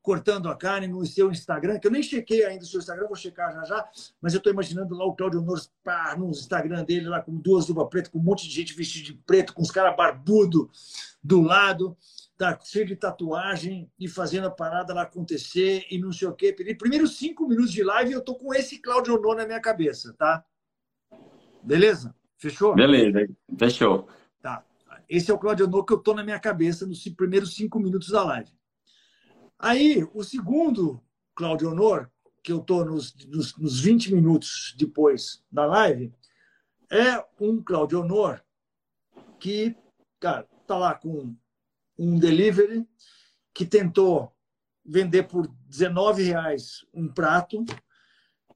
[0.02, 3.16] cortando a carne no seu Instagram, que eu nem chequei ainda o seu Instagram, vou
[3.16, 3.88] checar já já,
[4.20, 5.60] mas eu estou imaginando lá o Claudio Honor
[6.18, 9.14] no Instagram dele, lá com duas luvas pretas, com um monte de gente vestida de
[9.14, 10.70] preto, com os caras barbudo
[11.22, 11.96] do lado,
[12.38, 16.54] tá cheio de tatuagem e fazendo a parada lá acontecer e não sei o quê.
[16.78, 20.42] Primeiros cinco minutos de live eu tô com esse Claudio Honor na minha cabeça, tá?
[21.62, 22.14] Beleza?
[22.38, 22.74] Fechou?
[22.74, 24.08] Beleza, fechou.
[24.40, 24.64] Tá.
[25.06, 28.08] Esse é o Claudio Honor que eu tô na minha cabeça nos primeiros cinco minutos
[28.08, 28.50] da live.
[29.62, 31.02] Aí, o segundo,
[31.34, 32.10] Claudio Honor,
[32.42, 36.10] que eu estou nos, nos, nos 20 minutos depois da live,
[36.90, 38.42] é um Claudio Honor
[39.38, 39.76] que,
[40.18, 41.36] cara, tá lá com
[41.98, 42.88] um delivery
[43.52, 44.32] que tentou
[44.82, 47.62] vender por 19 reais um prato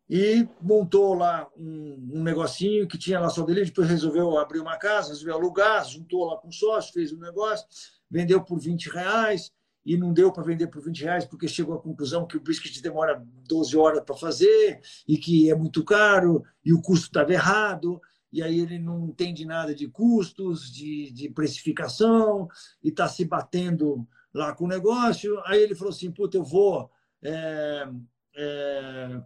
[0.09, 4.79] e montou lá um, um negocinho que tinha lá só delivery, depois resolveu abrir uma
[4.79, 7.67] casa, resolveu alugar, juntou lá com sócio, fez um negócio,
[8.11, 9.53] vendeu por 20 reais,
[9.85, 12.81] e não deu para vender por 20 reais porque chegou à conclusão que o brisket
[12.81, 18.01] demora 12 horas para fazer e que é muito caro e o custo estava errado
[18.35, 22.49] e aí ele não entende nada de custos, de, de precificação
[22.83, 25.41] e está se batendo lá com o negócio.
[25.47, 26.91] Aí ele falou assim, puta, eu vou
[27.23, 27.89] é,
[28.37, 29.23] é,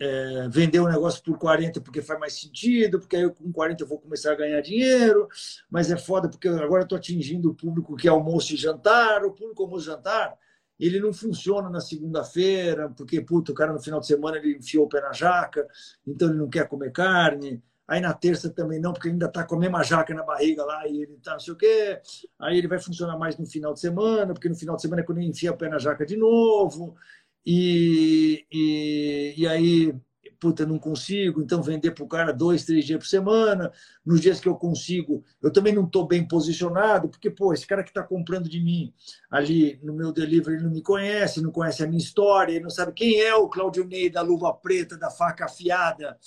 [0.00, 3.84] é, vender o negócio por 40 porque faz mais sentido, porque aí eu, com 40
[3.84, 5.28] eu vou começar a ganhar dinheiro,
[5.70, 9.32] mas é foda porque agora estou atingindo o público que é almoço e jantar, o
[9.32, 10.36] público almoço e jantar,
[10.78, 14.86] ele não funciona na segunda-feira, porque puta, o cara no final de semana ele enfiou
[14.86, 15.68] o pé na jaca,
[16.06, 19.56] então ele não quer comer carne, aí na terça também não, porque ainda está com
[19.56, 22.00] a mesma jaca na barriga lá e ele tá não sei o quê,
[22.38, 25.04] aí ele vai funcionar mais no final de semana, porque no final de semana é
[25.04, 26.96] quando ele enfia o pé na jaca de novo,
[27.44, 29.94] e, e, e aí,
[30.38, 33.70] puta, não consigo, então vender para o cara dois, três dias por semana.
[34.04, 37.82] Nos dias que eu consigo, eu também não estou bem posicionado, porque, pô, esse cara
[37.82, 38.92] que está comprando de mim
[39.30, 42.70] ali no meu delivery ele não me conhece, não conhece a minha história, ele não
[42.70, 46.18] sabe quem é o Claudio Ney da luva preta, da faca afiada,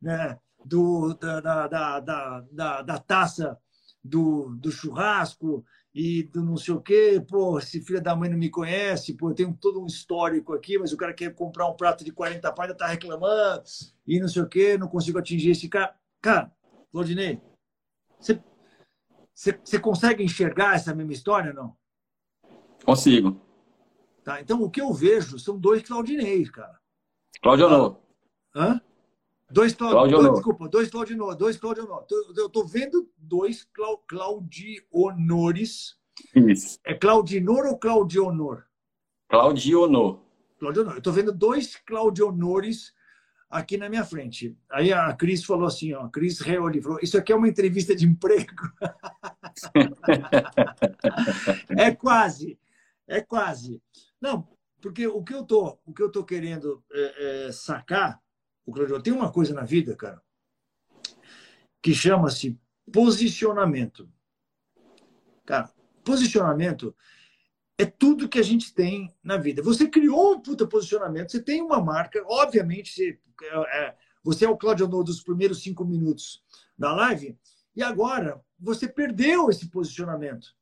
[0.00, 0.38] né?
[0.64, 3.58] Do, da, da, da, da, da taça
[4.02, 5.64] do, do churrasco,
[5.94, 9.30] e do não sei o quê, pô, esse filho da mãe não me conhece, pô,
[9.30, 12.52] eu tenho todo um histórico aqui, mas o cara quer comprar um prato de 40
[12.52, 13.62] pau, ainda tá reclamando,
[14.04, 15.94] e não sei o quê, não consigo atingir esse cara.
[16.20, 16.52] Cara,
[16.90, 17.40] Claudinei,
[18.18, 18.42] você,
[19.32, 21.76] você, você consegue enxergar essa mesma história, não?
[22.84, 23.40] Consigo.
[24.24, 26.80] Tá, então o que eu vejo são dois Claudinei, cara.
[27.40, 27.96] Claudio ah,
[28.56, 28.80] Hã?
[29.50, 32.04] Dois, Claudio dois, desculpa, dois Claudionor, dois Claudionor.
[32.36, 35.96] Eu estou vendo dois Clau, Claudionores.
[36.34, 36.78] Isso.
[36.84, 38.64] É Claudinor ou Claudionor?
[39.28, 40.20] Claudionor.
[40.58, 40.94] Claudionor.
[40.94, 42.92] Eu estou vendo dois Claudionores
[43.54, 44.56] aqui na minha frente.
[44.70, 48.04] Aí a Cris falou assim, ó, Cris Reoli falou, isso aqui é uma entrevista de
[48.04, 48.52] emprego.
[51.78, 52.58] é quase,
[53.06, 53.80] é quase.
[54.20, 54.48] Não,
[54.80, 58.20] porque o que eu tô, o que eu tô querendo é, é, sacar
[58.66, 60.22] o Claudio, tem uma coisa na vida, cara,
[61.82, 62.58] que chama-se
[62.92, 64.08] posicionamento.
[65.44, 65.70] Cara,
[66.02, 66.94] posicionamento
[67.76, 69.62] é tudo que a gente tem na vida.
[69.62, 74.48] Você criou um puta posicionamento, você tem uma marca, obviamente, você é, é você é
[74.48, 76.42] o Claudio No dos primeiros cinco minutos
[76.78, 77.38] da live,
[77.76, 80.56] e agora você perdeu esse posicionamento.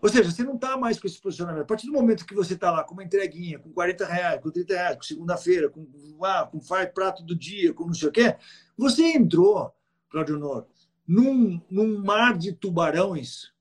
[0.00, 1.62] Ou seja, você não está mais com esse posicionamento.
[1.62, 4.50] A partir do momento que você está lá com uma entreguinha, com 40 reais, com
[4.50, 5.86] 30 reais, com segunda-feira, com,
[6.22, 8.36] ah, com faz prato do dia, com não sei o quê,
[8.76, 9.74] você entrou,
[10.08, 10.66] Claudio Honor,
[11.06, 13.52] num, num mar de tubarões.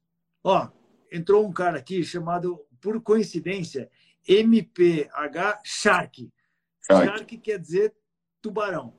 [0.44, 0.70] Ó,
[1.12, 3.90] entrou um cara aqui chamado, por coincidência,
[4.28, 6.32] MPH Shark.
[6.86, 7.96] Shark, Shark quer dizer
[8.42, 8.94] tubarão,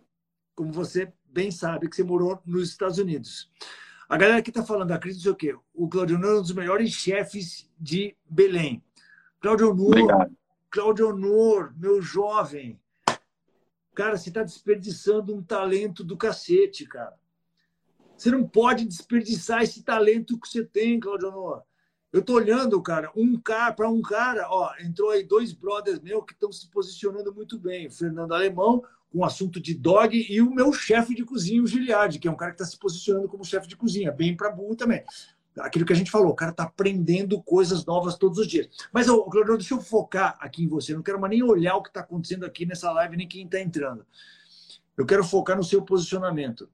[0.56, 3.48] como você bem sabe que você morou nos Estados Unidos.
[4.08, 5.56] A galera que está falando da crise, não sei o quê.
[5.74, 8.82] O Claudio Honor é um dos melhores chefes de Belém.
[9.38, 10.30] Claudio Honor,
[10.70, 12.80] Claudio Honor, meu jovem.
[13.94, 17.14] Cara, você está desperdiçando um talento do cacete, cara.
[18.16, 21.62] Você não pode desperdiçar esse talento que você tem, Claudio Honor.
[22.10, 26.24] Eu tô olhando, cara, um cara para um cara, ó, entrou aí dois brothers meus
[26.24, 27.88] que estão se posicionando muito bem.
[27.88, 31.66] O Fernando Alemão, com o assunto de dog e o meu chefe de cozinha, o
[31.66, 34.50] Giliardi, que é um cara que está se posicionando como chefe de cozinha, bem para
[34.50, 35.02] burro também.
[35.58, 38.68] Aquilo que a gente falou, o cara está aprendendo coisas novas todos os dias.
[38.92, 40.92] Mas, Claudio, deixa eu focar aqui em você.
[40.92, 43.44] Eu não quero mais nem olhar o que está acontecendo aqui nessa live, nem quem
[43.44, 44.06] está entrando.
[44.96, 46.70] Eu quero focar no seu posicionamento.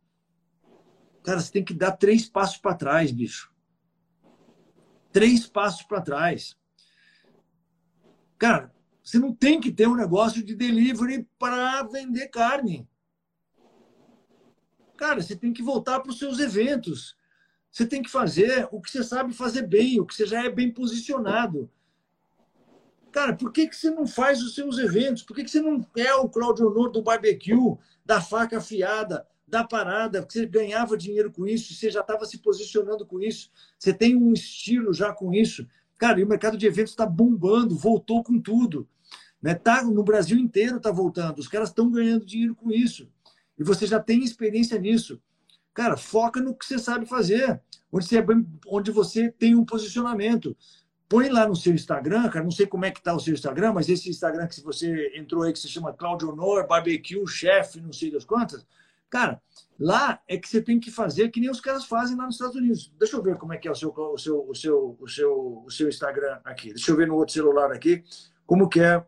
[1.22, 3.50] Cara, você tem que dar três passos para trás, bicho.
[5.10, 6.56] Três passos para trás.
[8.36, 12.88] Cara, você não tem que ter um negócio de delivery para vender carne.
[14.96, 17.14] Cara, você tem que voltar para os seus eventos.
[17.70, 20.48] Você tem que fazer o que você sabe fazer bem, o que você já é
[20.48, 21.70] bem posicionado.
[23.12, 25.22] Cara, por que, que você não faz os seus eventos?
[25.22, 29.62] Por que, que você não é o Claudio Honor do barbecue, da faca afiada, da
[29.62, 30.24] parada?
[30.24, 34.16] que você ganhava dinheiro com isso, você já estava se posicionando com isso, você tem
[34.16, 35.66] um estilo já com isso.
[35.98, 38.88] Cara, e o mercado de eventos está bombando, voltou com tudo.
[39.44, 39.54] Né?
[39.54, 41.38] Tá, no Brasil inteiro está voltando.
[41.38, 43.06] Os caras estão ganhando dinheiro com isso.
[43.58, 45.20] E você já tem experiência nisso.
[45.74, 47.60] Cara, foca no que você sabe fazer,
[47.92, 48.24] onde você, é
[48.66, 50.56] onde você tem um posicionamento.
[51.06, 53.74] Põe lá no seu Instagram, cara, não sei como é que está o seu Instagram,
[53.74, 57.92] mas esse Instagram que você entrou aí, que se chama Claudio Honor, Barbecue, Chef, não
[57.92, 58.66] sei das quantas,
[59.10, 59.42] cara,
[59.78, 62.56] lá é que você tem que fazer que nem os caras fazem lá nos Estados
[62.56, 62.90] Unidos.
[62.98, 65.62] Deixa eu ver como é que é o seu, o seu, o seu, o seu,
[65.66, 66.70] o seu Instagram aqui.
[66.70, 68.02] Deixa eu ver no outro celular aqui
[68.46, 69.04] como que é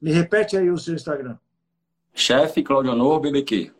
[0.00, 1.38] me repete aí o seu Instagram.
[2.14, 3.72] Chefe Claudio Honor BBQ.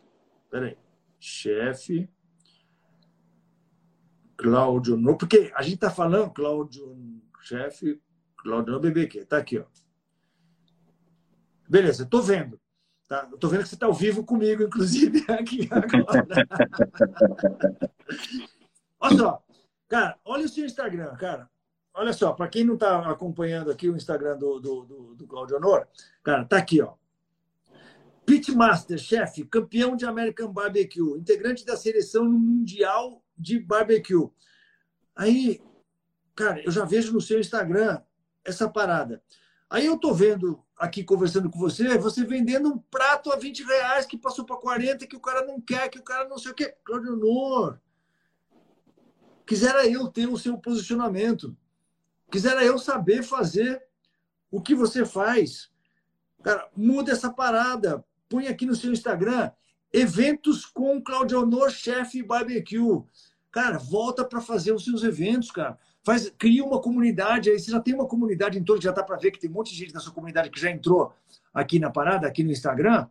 [0.49, 0.77] Peraí.
[1.19, 2.09] Chefe
[4.37, 5.17] Claudio Honor.
[5.17, 6.97] Porque a gente está falando, Claudio,
[7.41, 8.01] chefe
[8.37, 9.65] Claudio BBQ, tá aqui, ó.
[11.67, 12.59] Beleza, tô vendo.
[13.07, 13.27] Tá?
[13.31, 16.27] Eu tô vendo que você está ao vivo comigo, inclusive, aqui agora.
[18.99, 19.43] olha só,
[19.87, 21.49] cara, olha o seu Instagram, cara.
[21.99, 25.57] Olha só, para quem não está acompanhando aqui o Instagram do, do, do, do Claudio
[25.57, 25.85] Honor,
[26.23, 26.93] cara, tá aqui, ó.
[28.25, 34.29] Pitmaster, chefe, campeão de American Barbecue, integrante da seleção mundial de barbecue.
[35.13, 35.61] Aí,
[36.33, 38.01] cara, eu já vejo no seu Instagram
[38.45, 39.21] essa parada.
[39.69, 44.05] Aí eu tô vendo aqui conversando com você, você vendendo um prato a 20 reais
[44.05, 46.55] que passou para 40, que o cara não quer, que o cara não sei o
[46.55, 46.73] quê.
[46.85, 47.77] Claudio Honor,
[49.45, 51.57] quisera eu ter o seu posicionamento.
[52.31, 53.81] Quisera eu saber fazer
[54.51, 55.69] o que você faz.
[56.43, 59.51] Cara, muda essa parada põe aqui no seu Instagram
[59.91, 63.01] eventos com Claudio Honor, chefe barbecue.
[63.51, 65.77] Cara, volta para fazer os seus eventos, cara.
[66.03, 67.59] Faz, cria uma comunidade aí.
[67.59, 69.71] Você já tem uma comunidade em torno, já dá para ver que tem um monte
[69.71, 71.11] de gente da sua comunidade que já entrou
[71.51, 73.07] aqui na parada, aqui no Instagram.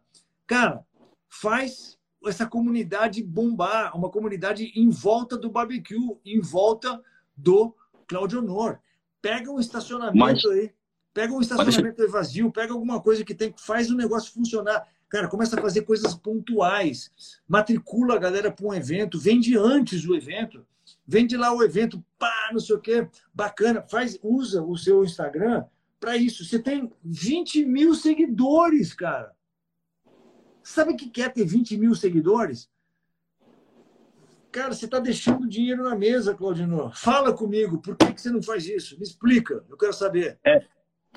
[0.46, 0.84] Cara,
[1.28, 7.02] faz essa comunidade bombar, uma comunidade em volta do barbecue, em volta
[7.36, 7.74] do
[8.06, 8.78] Claudio Honor.
[9.20, 10.44] Pega um estacionamento Mas...
[10.44, 10.72] aí,
[11.12, 12.12] pega um estacionamento deixa...
[12.12, 14.86] vazio, pega alguma coisa que tem, faz o negócio funcionar.
[15.08, 17.10] Cara, começa a fazer coisas pontuais.
[17.48, 20.66] Matricula a galera para um evento, vende antes o evento.
[21.06, 23.82] Vende lá o evento, pá, não sei o quê, bacana.
[23.82, 25.64] Faz, usa o seu Instagram
[25.98, 26.44] para isso.
[26.44, 29.34] Você tem 20 mil seguidores, cara.
[30.62, 32.70] Sabe o que quer ter 20 mil seguidores?
[34.58, 36.90] Cara, você está deixando dinheiro na mesa, Claudino.
[36.92, 38.96] Fala comigo, por que, que você não faz isso?
[38.96, 40.36] Me explica, eu quero saber.
[40.44, 40.60] É,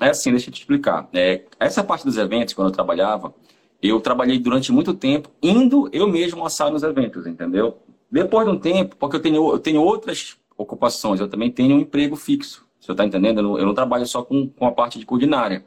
[0.00, 1.08] é assim, deixa eu te explicar.
[1.12, 3.34] É, essa parte dos eventos, quando eu trabalhava,
[3.82, 7.78] eu trabalhei durante muito tempo indo eu mesmo assar nos eventos, entendeu?
[8.08, 11.80] Depois de um tempo, porque eu tenho, eu tenho outras ocupações, eu também tenho um
[11.80, 13.38] emprego fixo, você está entendendo?
[13.38, 15.64] Eu não, eu não, trabalho só com, com a parte de culinária.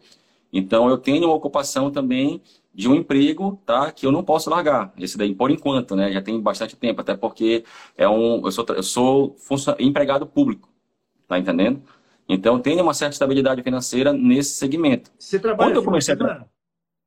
[0.54, 2.42] Então, eu tenho uma ocupação também
[2.76, 3.90] de um emprego, tá?
[3.90, 4.94] Que eu não posso largar.
[4.98, 6.12] Esse daí, por enquanto, né?
[6.12, 7.64] Já tem bastante tempo, até porque
[7.98, 9.36] é um, eu sou, eu sou
[9.80, 10.70] empregado público,
[11.26, 11.82] tá entendendo?
[12.28, 15.12] Então, tenho uma certa estabilidade financeira nesse segmento.
[15.18, 16.46] Você trabalha Quando eu comecei a...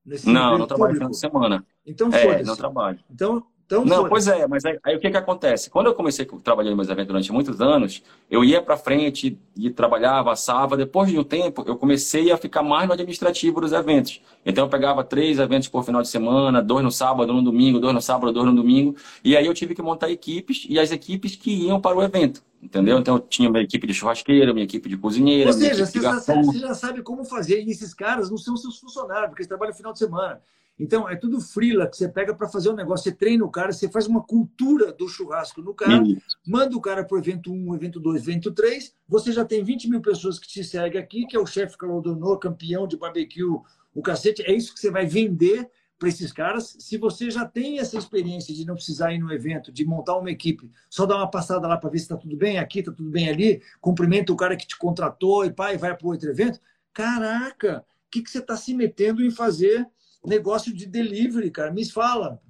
[0.06, 1.66] Nesse não, não trabalho final de semana.
[1.84, 2.98] Então, é, não trabalho.
[3.10, 5.68] Então, então não, pois é, mas aí, aí, o que, que acontece?
[5.68, 9.38] Quando eu comecei a trabalhar em meus eventos durante muitos anos, eu ia para frente
[9.54, 10.74] e trabalhava, assava.
[10.74, 14.22] Depois de um tempo, eu comecei a ficar mais no administrativo dos eventos.
[14.44, 17.78] Então, eu pegava três eventos por final de semana, dois no sábado, um no domingo,
[17.78, 18.96] dois no sábado, dois no domingo.
[19.22, 22.42] E aí eu tive que montar equipes e as equipes que iam para o evento.
[22.62, 22.98] Entendeu?
[22.98, 25.50] Então, eu tinha minha equipe de churrasqueira, minha equipe de cozinheira.
[25.50, 27.62] Ou seja, você já, sabe, você já sabe como fazer.
[27.62, 30.40] E esses caras não são seus funcionários, porque eles trabalham no final de semana.
[30.78, 33.04] Então, é tudo freela que você pega para fazer um negócio.
[33.04, 36.02] Você treina o cara, você faz uma cultura do churrasco no cara,
[36.46, 38.94] manda o cara para o evento 1, evento 2, evento 3.
[39.08, 42.38] Você já tem 20 mil pessoas que te seguem aqui, que é o chefe Claudonor,
[42.38, 44.42] campeão de barbecue, o cacete.
[44.42, 46.76] É isso que você vai vender para esses caras.
[46.78, 50.30] Se você já tem essa experiência de não precisar ir no evento, de montar uma
[50.30, 53.10] equipe, só dar uma passada lá para ver se está tudo bem aqui, está tudo
[53.10, 56.60] bem ali, cumprimenta o cara que te contratou e pai, vai para o outro evento.
[56.92, 59.86] Caraca, o que, que você está se metendo em fazer
[60.24, 61.72] negócio de delivery, cara.
[61.72, 62.40] Me fala.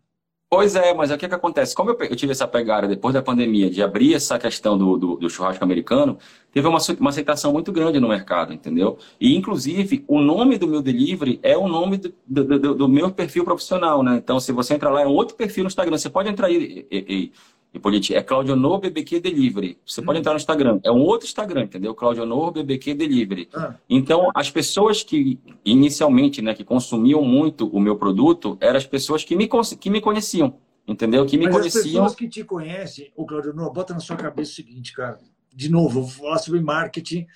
[0.50, 1.74] Pois é, mas o que, que acontece?
[1.74, 5.28] Como eu, tive essa pegada depois da pandemia de abrir essa questão do, do, do,
[5.28, 6.16] churrasco americano,
[6.50, 8.96] teve uma, uma aceitação muito grande no mercado, entendeu?
[9.20, 14.02] E, inclusive, o nome do meu delivery é o nome do, do, meu perfil profissional,
[14.02, 14.16] né?
[14.16, 15.98] Então, se você entrar lá, é outro perfil no Instagram.
[15.98, 17.32] Você pode entrar aí e, e,
[17.72, 19.78] Hipólite, é Claudionor BBQ Delivery.
[19.84, 20.04] Você hum.
[20.04, 20.80] pode entrar no Instagram.
[20.82, 21.94] É um outro Instagram, entendeu?
[21.94, 23.48] Claudionor BBQ Delivery.
[23.54, 23.74] Ah.
[23.88, 29.22] Então, as pessoas que inicialmente, né, que consumiam muito o meu produto, eram as pessoas
[29.22, 31.26] que me, que me conheciam, entendeu?
[31.26, 32.04] Que me Mas conheciam.
[32.04, 35.18] As pessoas que te conhecem, o Claudionor, bota na sua cabeça o seguinte, cara.
[35.54, 37.26] De novo, vou falar sobre marketing,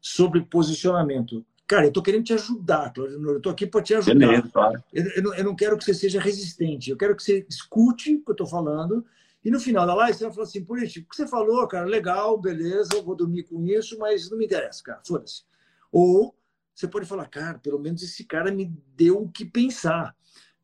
[0.00, 1.44] sobre posicionamento.
[1.66, 3.32] Cara, eu estou querendo te ajudar, Claudionor.
[3.32, 4.14] Eu estou aqui para te ajudar.
[4.14, 4.82] Beleza, claro.
[4.92, 6.90] eu, eu, não, eu não quero que você seja resistente.
[6.90, 9.04] Eu quero que você escute o que eu estou falando
[9.42, 11.86] e no final da live você vai falar assim, político, o que você falou, cara,
[11.86, 15.44] legal, beleza, eu vou dormir com isso, mas não me interessa, cara, foda-se.
[15.90, 16.36] Ou
[16.74, 20.14] você pode falar, cara, pelo menos esse cara me deu o que pensar.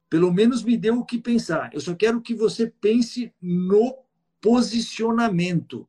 [0.09, 1.71] Pelo menos me deu o que pensar.
[1.73, 3.99] Eu só quero que você pense no
[4.41, 5.89] posicionamento.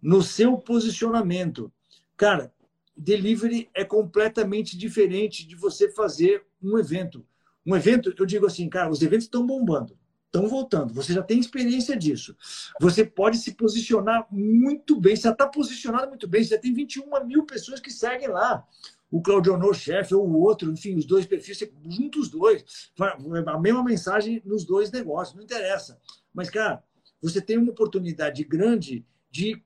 [0.00, 1.72] No seu posicionamento.
[2.16, 2.52] Cara,
[2.96, 7.26] delivery é completamente diferente de você fazer um evento.
[7.66, 9.99] Um evento, eu digo assim, cara, os eventos estão bombando
[10.30, 10.94] estão voltando.
[10.94, 12.36] Você já tem experiência disso.
[12.80, 15.16] Você pode se posicionar muito bem.
[15.16, 16.42] Você já está posicionado muito bem.
[16.42, 18.64] Você já tem 21 mil pessoas que seguem lá.
[19.10, 22.92] O Claudio Honor, chefe, ou o outro, enfim, os dois perfis, você junta os dois.
[22.96, 25.98] A mesma mensagem nos dois negócios, não interessa.
[26.32, 26.82] Mas, cara,
[27.20, 29.60] você tem uma oportunidade grande de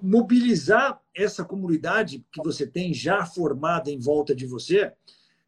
[0.00, 4.92] mobilizar essa comunidade que você tem já formada em volta de você,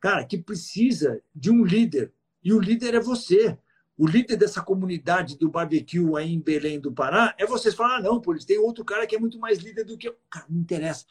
[0.00, 2.12] cara, que precisa de um líder.
[2.44, 3.58] E o líder é você.
[3.98, 8.00] O líder dessa comunidade do barbecue aí em Belém do Pará é vocês falar, ah,
[8.00, 10.16] não, pô, eles tem outro cara que é muito mais líder do que eu.
[10.30, 11.04] Cara, não interessa.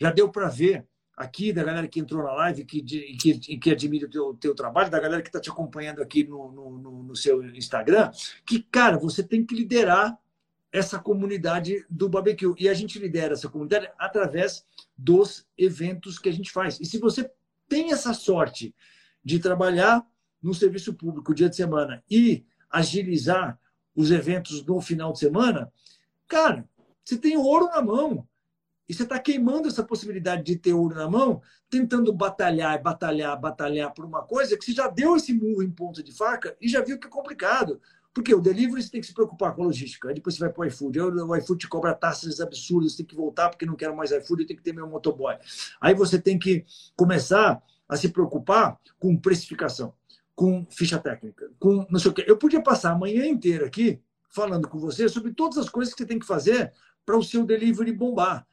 [0.00, 0.84] Já deu para ver
[1.16, 4.90] aqui, da galera que entrou na live que, que, que admira o teu, teu trabalho,
[4.90, 8.10] da galera que está te acompanhando aqui no, no, no, seu Instagram,
[8.44, 10.18] que, cara, você tem que liderar
[10.72, 12.52] essa comunidade do barbecue.
[12.58, 14.66] E a gente lidera essa comunidade através
[14.98, 16.80] dos eventos que a gente faz.
[16.80, 17.30] E se você
[17.68, 18.74] tem essa sorte
[19.24, 20.04] de trabalhar
[20.44, 23.58] no serviço público dia de semana e agilizar
[23.96, 25.72] os eventos no final de semana,
[26.28, 26.68] cara,
[27.02, 28.28] você tem ouro na mão.
[28.86, 33.94] E você está queimando essa possibilidade de ter ouro na mão, tentando batalhar, batalhar, batalhar
[33.94, 36.82] por uma coisa que você já deu esse murro em ponta de faca e já
[36.82, 37.80] viu que é complicado.
[38.12, 40.08] Porque o delivery você tem que se preocupar com a logística.
[40.08, 41.00] Aí depois você vai para o iFood.
[41.00, 44.42] O iFood te cobra taxas absurdas, você tem que voltar porque não quero mais iFood,
[44.42, 45.34] eu tenho que ter meu motoboy.
[45.80, 49.94] Aí você tem que começar a se preocupar com precificação,
[50.34, 52.24] com ficha técnica, com não sei o quê.
[52.26, 56.02] Eu podia passar a manhã inteira aqui falando com você sobre todas as coisas que
[56.02, 56.72] você tem que fazer
[57.06, 58.46] para o seu delivery bombar.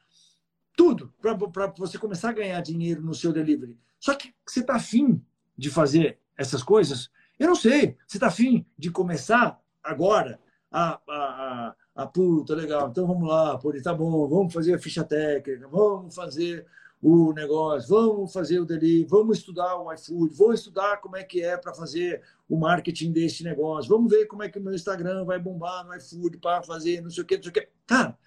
[0.75, 3.77] Tudo, para você começar a ganhar dinheiro no seu delivery.
[3.99, 5.23] Só que você está afim
[5.57, 7.09] de fazer essas coisas?
[7.37, 7.97] Eu não sei.
[8.07, 10.39] Você está afim de começar agora
[10.71, 14.79] a, a, a, a puta, legal, então vamos lá, pô, tá bom, vamos fazer a
[14.79, 16.65] ficha técnica, vamos fazer
[17.01, 21.41] o negócio, vamos fazer o delivery, vamos estudar o iFood, vamos estudar como é que
[21.41, 25.25] é para fazer o marketing desse negócio, vamos ver como é que o meu Instagram
[25.25, 27.67] vai bombar no iFood para fazer não sei o que, não sei o que.
[27.87, 28.17] Cara,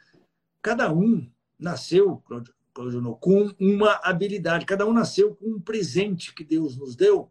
[0.61, 6.77] cada um nasceu, Claudio, com uma habilidade, cada um nasceu com um presente que Deus
[6.77, 7.31] nos deu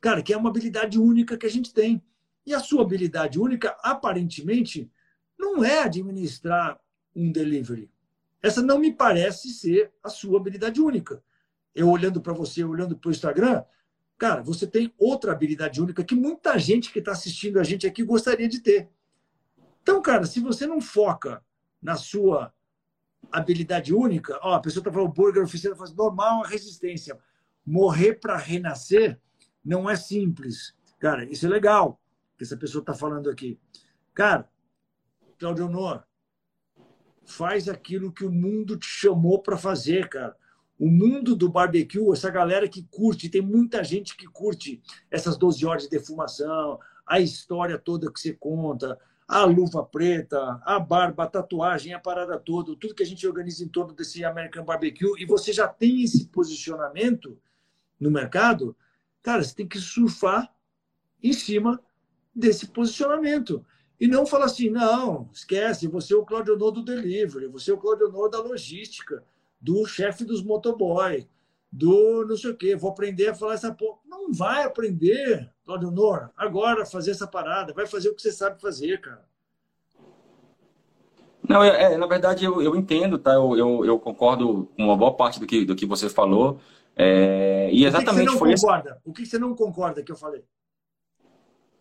[0.00, 2.02] Cara, que é uma habilidade única que a gente tem.
[2.46, 4.90] E a sua habilidade única, aparentemente,
[5.38, 6.80] não é administrar
[7.14, 7.90] um delivery.
[8.42, 11.22] Essa não me parece ser a sua habilidade única.
[11.74, 13.64] Eu olhando para você, olhando para o Instagram,
[14.16, 18.02] cara, você tem outra habilidade única que muita gente que está assistindo a gente aqui
[18.02, 18.88] gostaria de ter.
[19.82, 21.42] Então, cara, se você não foca
[21.80, 22.52] na sua
[23.30, 27.18] habilidade única, ó, a pessoa está falando burger oficina faz normal a resistência.
[27.64, 29.20] Morrer para renascer
[29.64, 30.74] não é simples.
[30.98, 32.00] Cara, isso é legal
[32.36, 33.58] que essa pessoa está falando aqui.
[34.14, 34.48] Cara,
[35.38, 36.04] Claudio Honor,
[37.28, 40.36] faz aquilo que o mundo te chamou para fazer, cara.
[40.78, 45.66] O mundo do barbecue, essa galera que curte, tem muita gente que curte essas 12
[45.66, 51.26] horas de defumação, a história toda que você conta, a luva preta, a barba, a
[51.26, 55.26] tatuagem, a parada toda, tudo que a gente organiza em torno desse American Barbecue, e
[55.26, 57.36] você já tem esse posicionamento
[58.00, 58.76] no mercado,
[59.22, 60.50] Cara, você tem que surfar
[61.22, 61.78] em cima
[62.34, 63.62] desse posicionamento.
[64.00, 67.74] E não falar assim, não, esquece, você é o Claudio Honor do delivery, você é
[67.74, 69.24] o Claudio Honor da logística,
[69.60, 71.26] do chefe dos motoboy,
[71.70, 73.98] do não sei o quê, vou aprender a falar essa porra.
[74.06, 78.60] Não vai aprender, Claudio Honor, agora fazer essa parada, vai fazer o que você sabe
[78.60, 79.26] fazer, cara.
[81.48, 83.32] Não, é, é na verdade eu, eu entendo, tá?
[83.32, 86.60] Eu, eu, eu, concordo com uma boa parte do que, do que você falou.
[86.94, 88.90] É, e exatamente o que, que foi concorda?
[88.90, 89.00] Esse...
[89.04, 90.44] O que você não concorda que eu falei?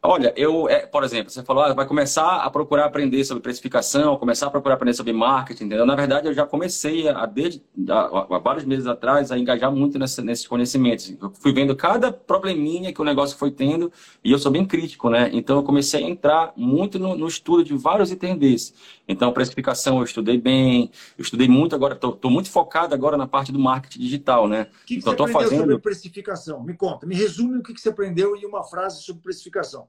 [0.01, 4.15] Olha, eu, é, por exemplo, você falou, ah, vai começar a procurar aprender sobre precificação,
[4.15, 5.87] começar a procurar aprender sobre marketing, entendeu?
[5.87, 9.97] Na verdade, eu já comecei a, desde há, há vários meses atrás a engajar muito
[9.97, 11.15] nessa, nesses conhecimentos.
[11.19, 13.91] Eu fui vendo cada probleminha que o negócio foi tendo
[14.23, 15.31] e eu sou bem crítico, né?
[15.33, 18.73] Então, eu comecei a entrar muito no, no estudo de vários itens desses.
[19.07, 23.51] Então, precificação eu estudei bem, eu estudei muito agora, estou muito focado agora na parte
[23.51, 24.67] do marketing digital, né?
[24.83, 25.59] O que, que então, você aprendeu fazendo...
[25.61, 26.63] sobre precificação?
[26.63, 29.86] Me conta, me resume o que, que você aprendeu em uma frase sobre precificação.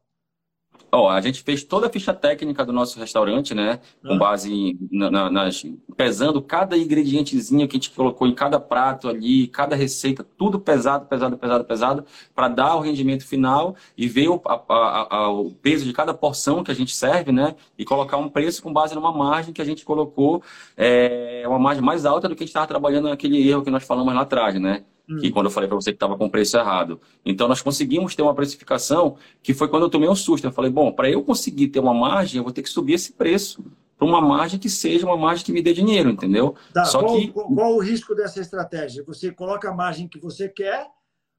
[0.90, 3.78] Ó, a gente fez toda a ficha técnica do nosso restaurante, né?
[4.02, 4.18] Com ah.
[4.18, 5.64] base na, na, nas.
[5.96, 11.06] pesando cada ingredientezinho que a gente colocou em cada prato ali, cada receita, tudo pesado,
[11.06, 15.50] pesado, pesado, pesado, para dar o rendimento final e ver o, a, a, a, o
[15.50, 17.54] peso de cada porção que a gente serve, né?
[17.76, 20.42] E colocar um preço com base numa margem que a gente colocou,
[20.76, 23.84] é, uma margem mais alta do que a gente estava trabalhando naquele erro que nós
[23.84, 24.84] falamos lá atrás, né?
[25.20, 25.32] Que hum.
[25.32, 27.00] quando eu falei para você que estava com preço errado.
[27.24, 30.46] Então, nós conseguimos ter uma precificação que foi quando eu tomei um susto.
[30.46, 33.12] Eu falei, bom, para eu conseguir ter uma margem, eu vou ter que subir esse
[33.12, 33.64] preço
[33.96, 36.54] para uma margem que seja uma margem que me dê dinheiro, entendeu?
[36.72, 37.28] Tá, Só qual, que...
[37.28, 39.02] qual o risco dessa estratégia?
[39.04, 40.86] Você coloca a margem que você quer,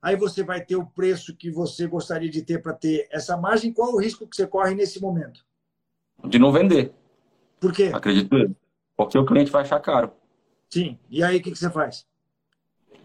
[0.01, 3.71] aí você vai ter o preço que você gostaria de ter para ter essa margem.
[3.71, 5.45] Qual o risco que você corre nesse momento?
[6.25, 6.91] De não vender.
[7.59, 7.91] Por quê?
[7.93, 8.55] Acredito.
[8.97, 10.11] Porque o cliente vai achar caro.
[10.69, 10.99] Sim.
[11.09, 12.05] E aí, o que, que você faz?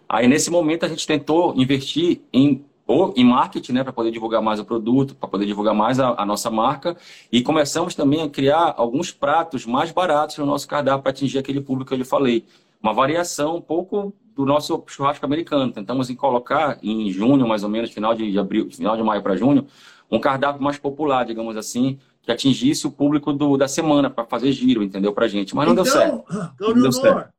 [0.08, 4.42] Aí, nesse momento, a gente tentou investir em ou em marketing, né, para poder divulgar
[4.42, 6.96] mais o produto, para poder divulgar mais a, a, nossa marca.
[7.32, 11.60] E começamos também a criar alguns pratos mais baratos no nosso cardápio para atingir aquele
[11.60, 12.44] público que eu lhe falei.
[12.82, 15.72] Uma variação um pouco do nosso churrasco americano.
[15.72, 19.36] Tentamos em colocar em junho, mais ou menos, final de abril, final de maio para
[19.36, 19.66] junho,
[20.10, 24.52] um cardápio mais popular, digamos assim, que atingisse o público do, da semana para fazer
[24.52, 25.54] giro, entendeu, para gente.
[25.54, 26.24] Mas não então, deu certo.
[26.60, 27.32] Não deu certo.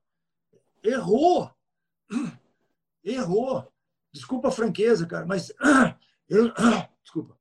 [0.84, 1.50] Errou.
[3.06, 3.72] Errou.
[4.12, 5.54] Desculpa a franqueza, cara, mas
[6.28, 6.52] eu,
[7.04, 7.38] desculpa.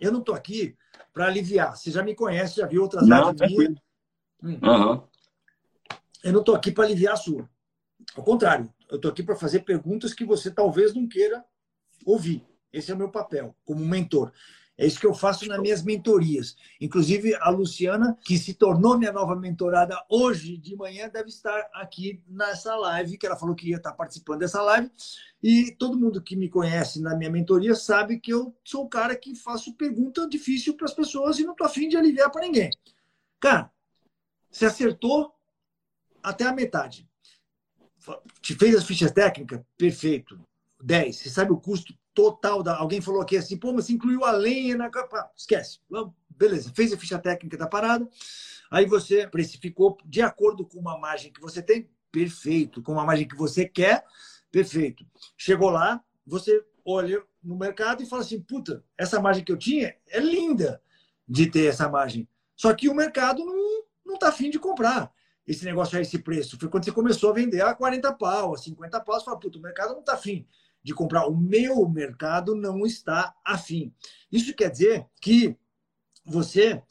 [0.00, 0.76] Eu não estou aqui
[1.12, 1.76] para aliviar.
[1.76, 3.78] Você já me conhece, já viu outras não, lives
[4.42, 4.58] Hum.
[4.62, 5.02] Uhum.
[6.22, 7.48] Eu não estou aqui para aliviar a sua.
[8.14, 11.42] Ao contrário, eu estou aqui para fazer perguntas que você talvez não queira
[12.04, 12.46] ouvir.
[12.70, 14.32] Esse é o meu papel como mentor.
[14.76, 16.56] É isso que eu faço nas minhas mentorias.
[16.80, 22.20] Inclusive, a Luciana, que se tornou minha nova mentorada hoje de manhã, deve estar aqui
[22.26, 24.90] nessa live, que ela falou que ia estar participando dessa live.
[25.40, 29.14] E todo mundo que me conhece na minha mentoria sabe que eu sou o cara
[29.14, 32.70] que faço pergunta difícil para as pessoas e não estou afim de aliviar para ninguém.
[33.38, 33.70] Cara,
[34.50, 35.32] você acertou
[36.20, 37.08] até a metade.
[38.40, 39.60] Te fez as fichas técnicas?
[39.76, 40.40] Perfeito.
[40.82, 41.16] 10.
[41.16, 42.76] Você sabe o custo total da.
[42.76, 45.30] Alguém falou aqui assim, pô, mas incluiu a lenha na capa.
[45.36, 45.80] Esquece.
[46.30, 48.08] Beleza, fez a ficha técnica da parada.
[48.70, 52.82] Aí você precificou de acordo com uma margem que você tem, perfeito.
[52.82, 54.04] Com uma margem que você quer,
[54.50, 55.04] perfeito.
[55.36, 59.94] Chegou lá, você olha no mercado e fala assim: puta, essa margem que eu tinha
[60.08, 60.80] é linda
[61.28, 62.28] de ter essa margem.
[62.56, 65.12] Só que o mercado não, não tá afim de comprar
[65.46, 66.58] esse negócio a esse preço.
[66.58, 69.58] Foi quando você começou a vender a 40 pau, a 50 pau, você fala, puta,
[69.58, 70.46] o mercado não tá afim
[70.84, 71.26] de comprar.
[71.26, 73.92] O meu mercado não está afim.
[74.30, 75.56] Isso quer dizer que
[76.24, 76.82] você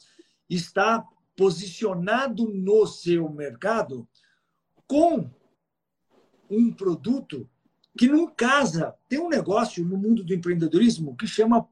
[0.50, 4.06] está posicionado no seu mercado
[4.86, 5.30] com
[6.50, 7.48] um produto
[7.96, 8.94] que não casa.
[9.08, 11.68] Tem um negócio no mundo do empreendedorismo que chama,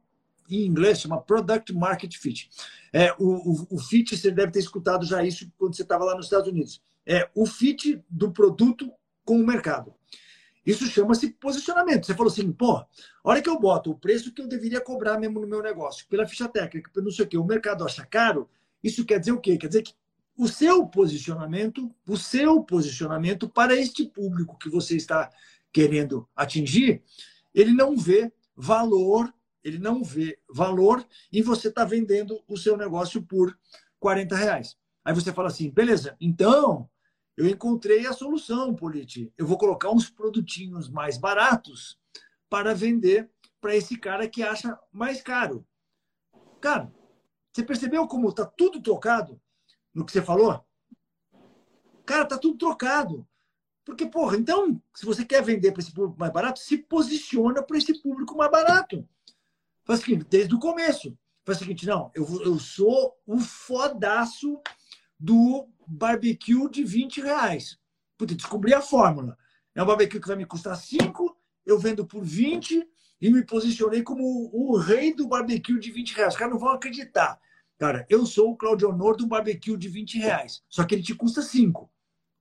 [0.49, 2.49] em inglês, chama Product Market Fit.
[2.93, 6.15] É, o, o, o fit, você deve ter escutado já isso quando você estava lá
[6.15, 6.81] nos Estados Unidos.
[7.05, 8.93] É o fit do produto
[9.25, 9.95] com o mercado.
[10.65, 12.07] Isso chama-se posicionamento.
[12.07, 12.87] Você falou assim, pô, a
[13.25, 16.27] hora que eu boto o preço que eu deveria cobrar mesmo no meu negócio, pela
[16.27, 18.49] ficha técnica, pelo não sei o quê, o mercado acha caro,
[18.83, 19.57] isso quer dizer o quê?
[19.57, 19.95] Quer dizer que
[20.37, 25.31] o seu posicionamento, o seu posicionamento para este público que você está
[25.73, 27.03] querendo atingir,
[27.55, 29.33] ele não vê valor,
[29.63, 33.57] ele não vê valor e você está vendendo o seu negócio por
[33.99, 34.77] 40 reais.
[35.05, 36.89] Aí você fala assim, beleza, então
[37.37, 39.33] eu encontrei a solução, Politi.
[39.39, 41.99] Eu vou colocar uns produtinhos mais baratos
[42.49, 43.31] para vender
[43.61, 45.67] para esse cara que acha mais caro.
[46.61, 46.93] Cara,
[47.53, 49.41] você percebeu como está tudo trocado
[49.95, 50.65] no que você falou?
[52.05, 53.27] Cara, tá tudo trocado.
[53.85, 57.79] Porque, porra, então, se você quer vender para esse público mais barato, se posiciona para
[57.79, 59.09] esse público mais barato.
[59.85, 61.17] Faz o seguinte, desde o começo.
[61.45, 64.61] Faz o seguinte, não, eu, eu sou o fodaço
[65.19, 67.79] do barbecue de 20 reais.
[68.17, 69.37] Puta, descobri a fórmula.
[69.75, 72.87] É um barbecue que vai me custar 5, eu vendo por 20
[73.21, 76.35] e me posicionei como o rei do barbecue de 20 reais.
[76.35, 77.41] Os caras não vão acreditar.
[77.79, 80.63] Cara, eu sou o Claudio Honor do barbecue de 20 reais.
[80.69, 81.91] Só que ele te custa 5.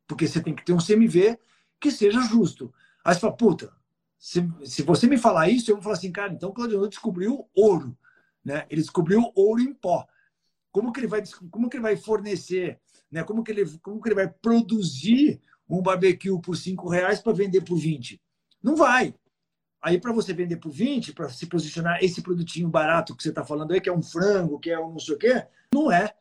[0.08, 1.38] Porque você tem que ter um CMV
[1.80, 2.74] que seja justo.
[3.04, 3.74] Aí você fala, puta,
[4.20, 6.90] se, se você me falar isso, eu vou falar assim, cara, então o Claudio Honor
[6.90, 7.98] descobriu ouro.
[8.44, 8.66] Né?
[8.70, 10.08] Ele descobriu ouro em pó.
[10.72, 12.80] Como que ele vai, como que ele vai fornecer
[13.12, 13.24] né?
[13.24, 17.62] Como, que ele, como que ele vai produzir um barbecue por 5 reais para vender
[17.62, 18.22] por 20?
[18.64, 19.14] Não vai.
[19.82, 23.44] Aí, para você vender por 20, para se posicionar esse produtinho barato que você está
[23.44, 26.16] falando aí, que é um frango, que é um não sei o quê, não é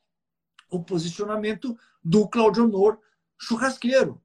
[0.70, 2.98] o posicionamento do Claudio Honor
[3.38, 4.22] churrasqueiro.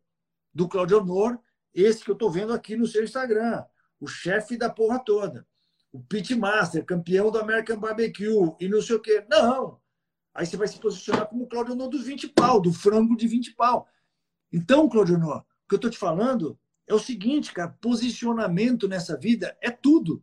[0.54, 1.40] Do Claudio Honor,
[1.74, 3.66] esse que eu estou vendo aqui no seu Instagram,
[4.00, 5.46] o chefe da porra toda.
[5.92, 9.26] O pitmaster, campeão do American Barbecue e não sei o quê.
[9.30, 9.80] Não.
[10.36, 13.54] Aí você vai se posicionar como Claudio Honor dos 20 pau, do frango de 20
[13.56, 13.88] pau.
[14.52, 19.18] Então, Claudio Honor, o que eu estou te falando é o seguinte, cara, posicionamento nessa
[19.18, 20.22] vida é tudo.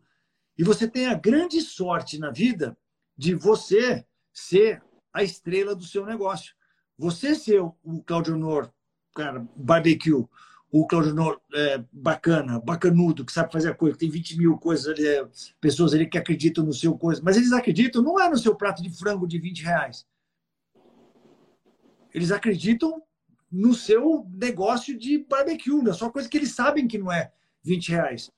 [0.57, 2.77] E você tem a grande sorte na vida
[3.17, 4.83] de você ser
[5.13, 6.55] a estrela do seu negócio.
[6.99, 8.71] Você ser o Claudio Honor,
[9.15, 10.27] cara, barbecue,
[10.73, 14.87] o Claudio é, bacana, bacanudo, que sabe fazer a coisa, que tem 20 mil coisas
[14.89, 15.29] ali, é,
[15.61, 18.83] pessoas ali que acreditam no seu coisa, mas eles acreditam não é no seu prato
[18.83, 20.07] de frango de 20 reais.
[22.15, 23.03] Eles acreditam
[23.51, 27.31] no seu negócio de barbecue, na sua coisa que eles sabem que não é
[27.63, 28.31] 20 reais.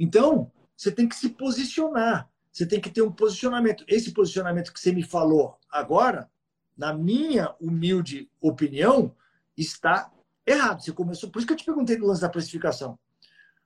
[0.00, 2.30] Então, você tem que se posicionar.
[2.50, 3.84] Você tem que ter um posicionamento.
[3.86, 6.30] Esse posicionamento que você me falou agora,
[6.76, 9.14] na minha humilde opinião,
[9.54, 10.10] está
[10.46, 10.82] errado.
[10.82, 11.30] Você começou.
[11.30, 12.98] Por isso que eu te perguntei no lance da precificação.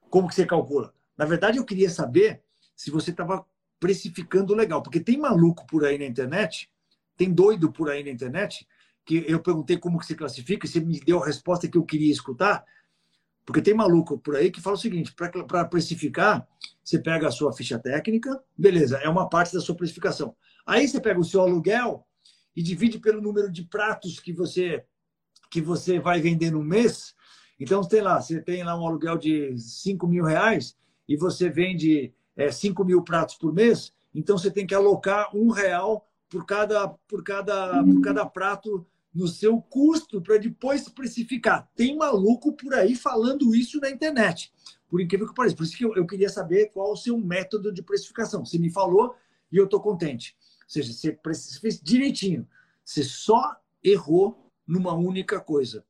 [0.09, 0.93] Como que você calcula?
[1.17, 2.41] Na verdade, eu queria saber
[2.75, 3.45] se você estava
[3.79, 4.81] precificando legal.
[4.81, 6.71] Porque tem maluco por aí na internet,
[7.15, 8.67] tem doido por aí na internet,
[9.05, 11.83] que eu perguntei como que se classifica, e você me deu a resposta que eu
[11.83, 12.63] queria escutar.
[13.45, 16.47] Porque tem maluco por aí que fala o seguinte: para precificar,
[16.83, 20.35] você pega a sua ficha técnica, beleza, é uma parte da sua precificação.
[20.65, 22.05] Aí você pega o seu aluguel
[22.55, 24.85] e divide pelo número de pratos que você
[25.49, 27.15] que você vai vender no mês.
[27.59, 30.77] Então, tem lá, você tem lá um aluguel de 5 mil reais
[31.07, 35.49] e você vende é, 5 mil pratos por mês, então você tem que alocar um
[35.49, 41.67] real por cada, por cada, por cada prato no seu custo para depois precificar.
[41.75, 44.53] Tem maluco por aí falando isso na internet,
[44.87, 45.55] por incrível que pareça.
[45.55, 48.45] Por isso que eu, eu queria saber qual o seu método de precificação.
[48.45, 49.15] Você me falou
[49.51, 50.35] e eu estou contente.
[50.63, 51.19] Ou seja, você
[51.59, 52.47] fez direitinho.
[52.85, 55.83] Você só errou numa única coisa,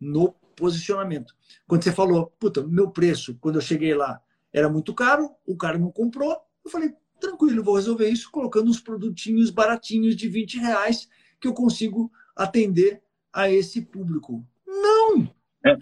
[0.00, 1.34] no posicionamento.
[1.68, 5.76] Quando você falou, puta, meu preço, quando eu cheguei lá, era muito caro, o cara
[5.76, 11.08] não comprou, eu falei, tranquilo, vou resolver isso colocando uns produtinhos baratinhos de 20 reais
[11.38, 14.42] que eu consigo atender a esse público.
[14.66, 15.30] Não!
[15.64, 15.76] É,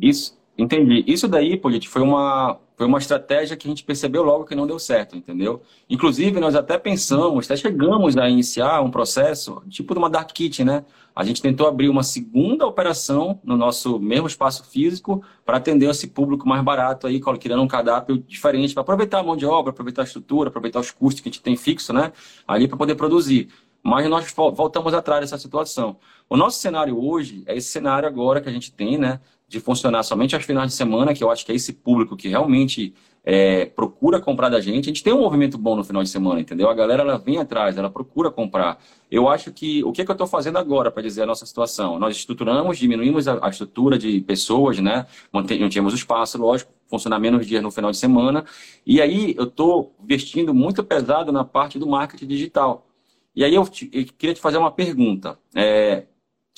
[0.00, 1.04] isso, entendi.
[1.06, 4.66] Isso daí, Polite, foi uma, foi uma estratégia que a gente percebeu logo que não
[4.66, 5.62] deu certo, entendeu?
[5.88, 10.66] Inclusive, nós até pensamos, até chegamos a iniciar um processo, tipo de uma dark kitchen,
[10.66, 10.84] né?
[11.14, 16.06] A gente tentou abrir uma segunda operação no nosso mesmo espaço físico para atender esse
[16.08, 20.02] público mais barato aí, criando um cardápio diferente, para aproveitar a mão de obra, aproveitar
[20.02, 22.12] a estrutura, aproveitar os custos que a gente tem fixo, né?
[22.46, 23.48] Ali para poder produzir.
[23.82, 25.96] Mas nós voltamos atrás dessa situação.
[26.28, 29.20] O nosso cenário hoje é esse cenário agora que a gente tem, né?
[29.48, 32.28] De funcionar somente aos finais de semana, que eu acho que é esse público que
[32.28, 32.94] realmente
[33.26, 34.84] é, procura comprar da gente.
[34.84, 36.70] A gente tem um movimento bom no final de semana, entendeu?
[36.70, 38.78] A galera ela vem atrás, ela procura comprar.
[39.10, 41.44] Eu acho que o que, é que eu estou fazendo agora para dizer a nossa
[41.44, 41.98] situação?
[41.98, 45.06] Nós estruturamos, diminuímos a, a estrutura de pessoas, né?
[45.32, 48.44] Mantínhamos o espaço, lógico, funcionar menos dias no final de semana.
[48.86, 52.86] E aí eu estou investindo muito pesado na parte do marketing digital.
[53.34, 55.36] E aí eu, te, eu queria te fazer uma pergunta.
[55.52, 56.04] É,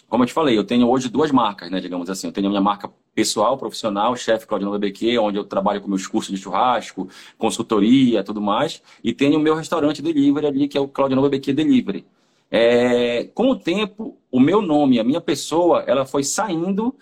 [0.08, 2.28] como eu te falei, eu tenho hoje duas marcas, né, digamos assim.
[2.28, 6.06] Eu tenho a minha marca pessoal, profissional, chefe Claudio BBQ, onde eu trabalho com meus
[6.06, 8.82] cursos de churrasco, consultoria, tudo mais.
[9.02, 12.06] E tenho o meu restaurante delivery ali, que é o Claudio BBQ Delivery.
[12.50, 16.94] É, com o tempo, o meu nome, a minha pessoa, ela foi saindo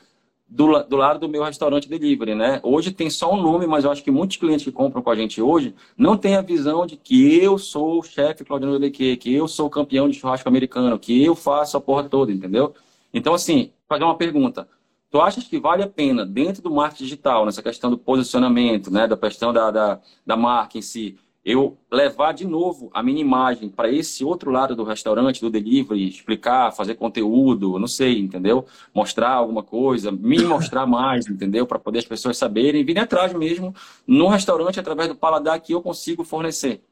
[0.48, 2.60] do, do lado do meu restaurante delivery, né?
[2.62, 5.16] Hoje tem só um nome, mas eu acho que muitos clientes que compram com a
[5.16, 9.34] gente hoje não têm a visão de que eu sou o chefe Claudio BBQ, que
[9.34, 12.74] eu sou campeão de churrasco americano, que eu faço a porra toda, entendeu?
[13.12, 14.68] Então, assim, fazer uma pergunta.
[15.10, 19.06] Tu achas que vale a pena, dentro do marketing digital, nessa questão do posicionamento, né,
[19.06, 23.68] da questão da, da, da marca em si, eu levar de novo a minha imagem
[23.68, 28.66] para esse outro lado do restaurante, do delivery, explicar, fazer conteúdo, não sei, entendeu?
[28.92, 31.64] Mostrar alguma coisa, me mostrar mais, entendeu?
[31.64, 33.72] Para poder as pessoas saberem, virem atrás mesmo
[34.04, 36.82] no restaurante através do paladar que eu consigo fornecer.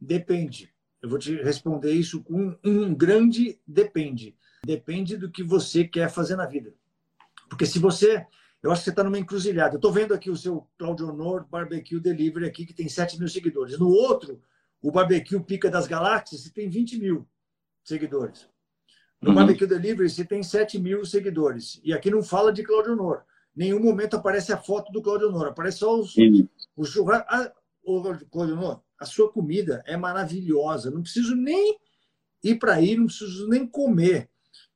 [0.00, 0.72] Depende.
[1.02, 4.34] Eu vou te responder isso com um grande depende.
[4.64, 6.72] Depende do que você quer fazer na vida.
[7.48, 8.26] Porque se você
[8.62, 9.74] eu acho que você está numa encruzilhada.
[9.74, 13.28] Eu estou vendo aqui o seu Claudio Honor Barbecue Delivery aqui, que tem 7 mil
[13.28, 13.76] seguidores.
[13.76, 14.40] No outro,
[14.80, 17.26] o Barbecue Pica das Galáxias, você tem 20 mil
[17.82, 18.48] seguidores.
[19.20, 19.34] No uhum.
[19.34, 21.80] Barbecue Delivery, você tem 7 mil seguidores.
[21.82, 23.24] E aqui não fala de Claudio Honor.
[23.54, 25.48] Nenhum momento aparece a foto do Claudio Honor.
[25.48, 26.48] Aparece só os, uhum.
[26.76, 27.34] os churrascos.
[27.34, 27.52] Ah,
[28.30, 30.88] Claudio Honor, a sua comida é maravilhosa.
[30.88, 31.76] Não preciso nem
[32.44, 34.30] ir para aí, não preciso nem comer.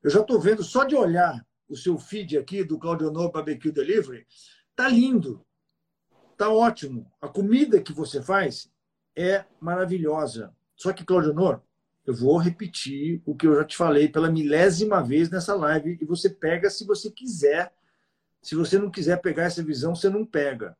[0.07, 3.73] Eu já estou vendo, só de olhar o seu feed aqui do Claudio Honor Barbecue
[3.73, 4.25] Delivery,
[4.73, 5.45] tá lindo,
[6.37, 7.11] tá ótimo.
[7.19, 8.71] A comida que você faz
[9.13, 10.55] é maravilhosa.
[10.77, 11.61] Só que, Claudio Honor,
[12.05, 16.05] eu vou repetir o que eu já te falei pela milésima vez nessa live e
[16.05, 17.73] você pega se você quiser.
[18.41, 20.77] Se você não quiser pegar essa visão, você não pega.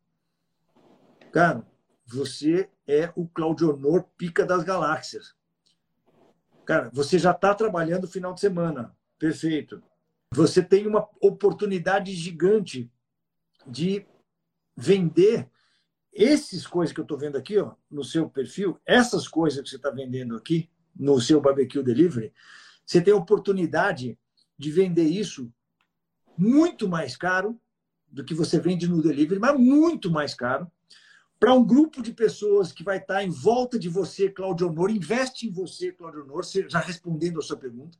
[1.33, 1.67] Cara,
[2.05, 5.35] você é o Claudio Honor Pica das Galáxias.
[6.63, 8.95] Cara, você já está trabalhando final de semana.
[9.19, 9.81] Perfeito.
[10.33, 12.91] Você tem uma oportunidade gigante
[13.65, 14.05] de
[14.75, 15.49] vender
[16.13, 19.75] esses coisas que eu estou vendo aqui ó, no seu perfil, essas coisas que você
[19.75, 22.33] está vendendo aqui no seu barbecue delivery,
[22.85, 24.17] você tem a oportunidade
[24.57, 25.51] de vender isso
[26.37, 27.59] muito mais caro
[28.07, 30.71] do que você vende no delivery, mas muito mais caro,
[31.39, 35.47] para um grupo de pessoas que vai estar em volta de você, Claudio Honor, investe
[35.47, 37.97] em você, Claudio Honor, já respondendo a sua pergunta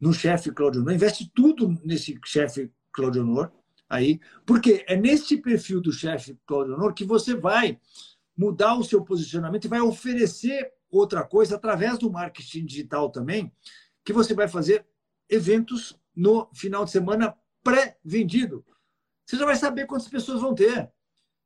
[0.00, 3.52] no chefe Claudio Honor, investe tudo nesse chefe Claudio Honor
[3.88, 7.78] aí, porque é nesse perfil do chefe Claudio Honor que você vai
[8.36, 13.52] mudar o seu posicionamento e vai oferecer outra coisa através do marketing digital também,
[14.04, 14.86] que você vai fazer
[15.28, 18.64] eventos no final de semana pré-vendido.
[19.26, 20.90] Você já vai saber quantas pessoas vão ter.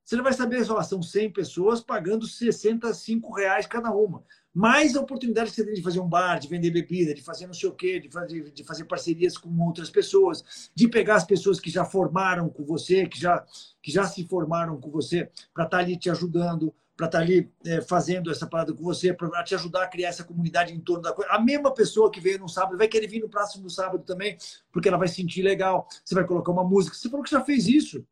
[0.04, 4.24] Você já vai saber, só, são 100 pessoas pagando 65 reais cada uma.
[4.54, 7.46] Mais a oportunidade que você tem de fazer um bar, de vender bebida, de fazer
[7.46, 11.24] não sei o quê, de fazer, de fazer parcerias com outras pessoas, de pegar as
[11.24, 13.44] pessoas que já formaram com você, que já,
[13.80, 17.24] que já se formaram com você, para estar tá ali te ajudando, para estar tá
[17.24, 20.80] ali é, fazendo essa parada com você, para te ajudar a criar essa comunidade em
[20.80, 21.30] torno da coisa.
[21.32, 24.36] A mesma pessoa que veio no sábado vai querer vir no próximo sábado também,
[24.70, 25.88] porque ela vai se sentir legal.
[26.04, 26.94] Você vai colocar uma música.
[26.94, 28.04] Você falou que já fez isso.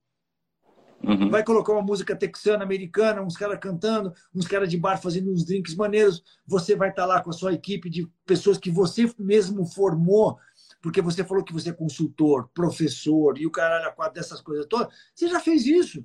[1.03, 1.31] Uhum.
[1.31, 5.45] Vai colocar uma música texana, americana, uns caras cantando, uns caras de bar fazendo uns
[5.45, 6.23] drinks maneiros.
[6.47, 10.39] Você vai estar tá lá com a sua equipe de pessoas que você mesmo formou,
[10.83, 14.67] porque você falou que você é consultor, professor e o caralho a quatro dessas coisas
[14.67, 14.95] todas.
[15.15, 16.05] Você já fez isso.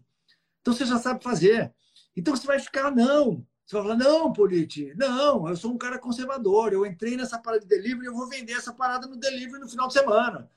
[0.61, 1.73] Então você já sabe fazer.
[2.15, 3.45] Então você vai ficar, não.
[3.65, 6.71] Você vai falar, não, Politi, não, eu sou um cara conservador.
[6.71, 9.87] Eu entrei nessa parada de delivery, eu vou vender essa parada no delivery no final
[9.87, 10.49] de semana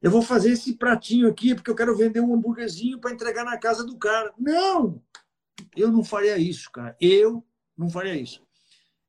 [0.00, 3.58] eu vou fazer esse pratinho aqui porque eu quero vender um hambúrguerzinho para entregar na
[3.58, 4.32] casa do cara.
[4.38, 5.02] Não!
[5.76, 6.96] Eu não faria isso, cara.
[7.00, 7.44] Eu
[7.76, 8.46] não faria isso.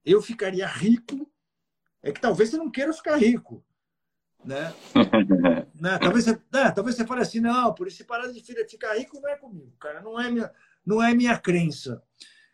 [0.06, 1.30] Eu ficaria rico.
[2.02, 3.64] É que talvez você não queira ficar rico.
[4.46, 4.74] Né?
[5.76, 5.98] né?
[5.98, 6.72] Talvez, você, né?
[6.72, 10.02] talvez você fale assim, não, por esse parada de ficar rico não é comigo, cara.
[10.02, 10.52] Não é minha,
[10.86, 12.02] não é minha crença.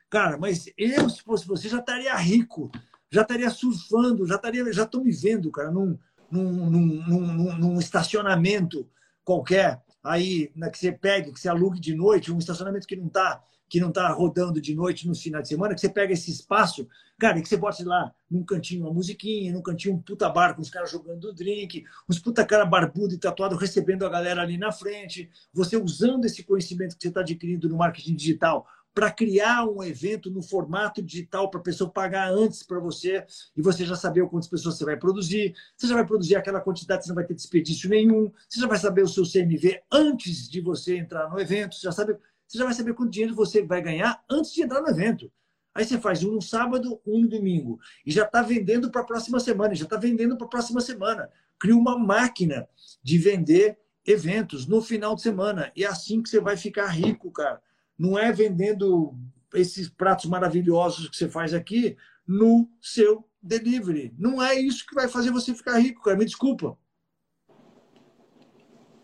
[0.10, 2.72] Cara, mas eu, se fosse você, já estaria rico,
[3.12, 5.98] já estaria surfando, já estaria, já estou me vendo, cara, num,
[6.42, 8.90] num, num, num, num estacionamento
[9.24, 13.08] qualquer, aí né, que você pegue, que você alugue de noite, um estacionamento que não
[13.08, 16.30] está que não está rodando de noite no final de semana, que você pega esse
[16.30, 20.54] espaço, cara, que você bota lá num cantinho uma musiquinha, num cantinho um puta bar
[20.54, 24.60] com os caras jogando drink, uns puta cara barbudo e tatuado recebendo a galera ali
[24.60, 29.66] na frente, você usando esse conhecimento que você está adquirindo no marketing digital para criar
[29.66, 33.26] um evento no formato digital para a pessoa pagar antes para você
[33.56, 35.56] e você já saber quantas pessoas você vai produzir.
[35.76, 38.32] Você já vai produzir aquela quantidade, você não vai ter desperdício nenhum.
[38.48, 41.76] Você já vai saber o seu CMV antes de você entrar no evento.
[41.76, 42.16] Você já, sabe,
[42.48, 45.32] você já vai saber quanto dinheiro você vai ganhar antes de entrar no evento.
[45.74, 47.80] Aí você faz um no sábado, um no domingo.
[48.06, 51.28] E já está vendendo para a próxima semana, já está vendendo para a próxima semana.
[51.58, 52.68] Cria uma máquina
[53.02, 55.72] de vender eventos no final de semana.
[55.76, 57.60] E é assim que você vai ficar rico, cara
[57.98, 59.14] não é vendendo
[59.54, 61.96] esses pratos maravilhosos que você faz aqui
[62.28, 64.14] no seu delivery.
[64.18, 66.18] Não é isso que vai fazer você ficar rico, cara.
[66.18, 66.78] Me desculpa.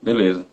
[0.02, 0.48] Beleza.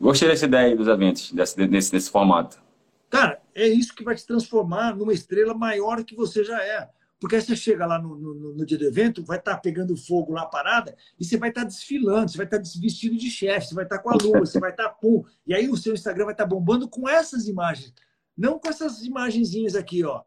[0.00, 2.62] Gostei dessa ideia dos eventos, desse, nesse, nesse formato.
[3.08, 6.90] Cara, é isso que vai te transformar numa estrela maior que você já é.
[7.24, 9.96] Porque aí você chega lá no, no, no dia do evento, vai estar tá pegando
[9.96, 13.30] fogo lá parada, e você vai estar tá desfilando, você vai estar tá vestido de
[13.30, 15.24] chefe, você vai estar tá com a lua, você vai estar tá, pum.
[15.46, 17.94] E aí o seu Instagram vai estar tá bombando com essas imagens.
[18.36, 20.22] Não com essas imagenzinhas aqui, ó.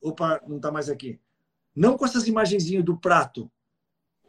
[0.00, 1.20] Opa, não está mais aqui.
[1.76, 3.52] Não com essas imagenzinhas do prato.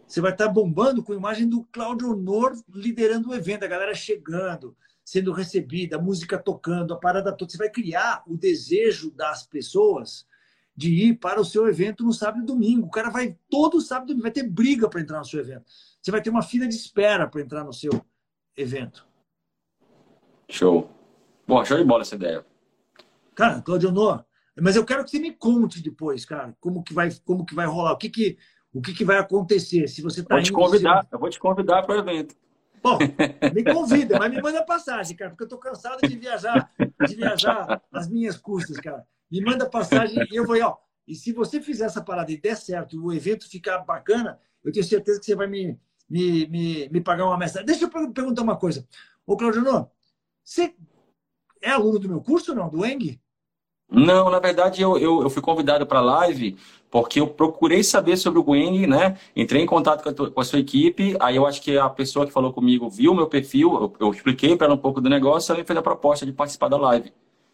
[0.05, 3.95] Você vai estar bombando com a imagem do Claudio Honor liderando o evento, a galera
[3.95, 7.49] chegando, sendo recebida, a música tocando, a parada toda.
[7.49, 10.29] Você vai criar o desejo das pessoas
[10.75, 12.87] de ir para o seu evento no sábado e domingo.
[12.87, 15.65] O cara vai todo sábado e domingo, vai ter briga para entrar no seu evento.
[16.01, 17.91] Você vai ter uma fila de espera para entrar no seu
[18.57, 19.05] evento.
[20.49, 20.89] Show.
[21.47, 22.45] Bom, show de bola essa ideia.
[23.35, 24.25] Cara, Claudio Honor,
[24.59, 27.65] mas eu quero que você me conte depois, cara, como que vai, como que vai
[27.65, 28.37] rolar, o que que,
[28.73, 31.83] o que, que vai acontecer se você tá vou te convidar, eu vou te convidar
[31.83, 32.35] para o evento.
[32.83, 32.97] Bom,
[33.53, 36.71] me convida, mas me manda passagem, cara, porque eu tô cansado de viajar,
[37.07, 40.77] de viajar as minhas custas, cara me manda passagem e eu vou, ó.
[41.07, 44.71] E se você fizer essa parada e der certo, e o evento ficar bacana, eu
[44.71, 45.79] tenho certeza que você vai me,
[46.09, 47.65] me, me, me pagar uma mensagem.
[47.65, 48.87] Deixa eu perguntar uma coisa.
[49.25, 49.63] Ô, Claudio,
[50.43, 50.75] você
[51.61, 52.69] é aluno do meu curso, não?
[52.69, 53.19] Do Eng?
[53.89, 56.57] Não, na verdade eu, eu, eu fui convidado para a live
[56.89, 59.17] porque eu procurei saber sobre o Gwing, né?
[59.35, 61.89] Entrei em contato com a, tua, com a, sua equipe, aí eu acho que a
[61.89, 65.09] pessoa que falou comigo viu meu perfil, eu, eu expliquei para ela um pouco do
[65.09, 67.13] negócio, ela fez a proposta de participar da live.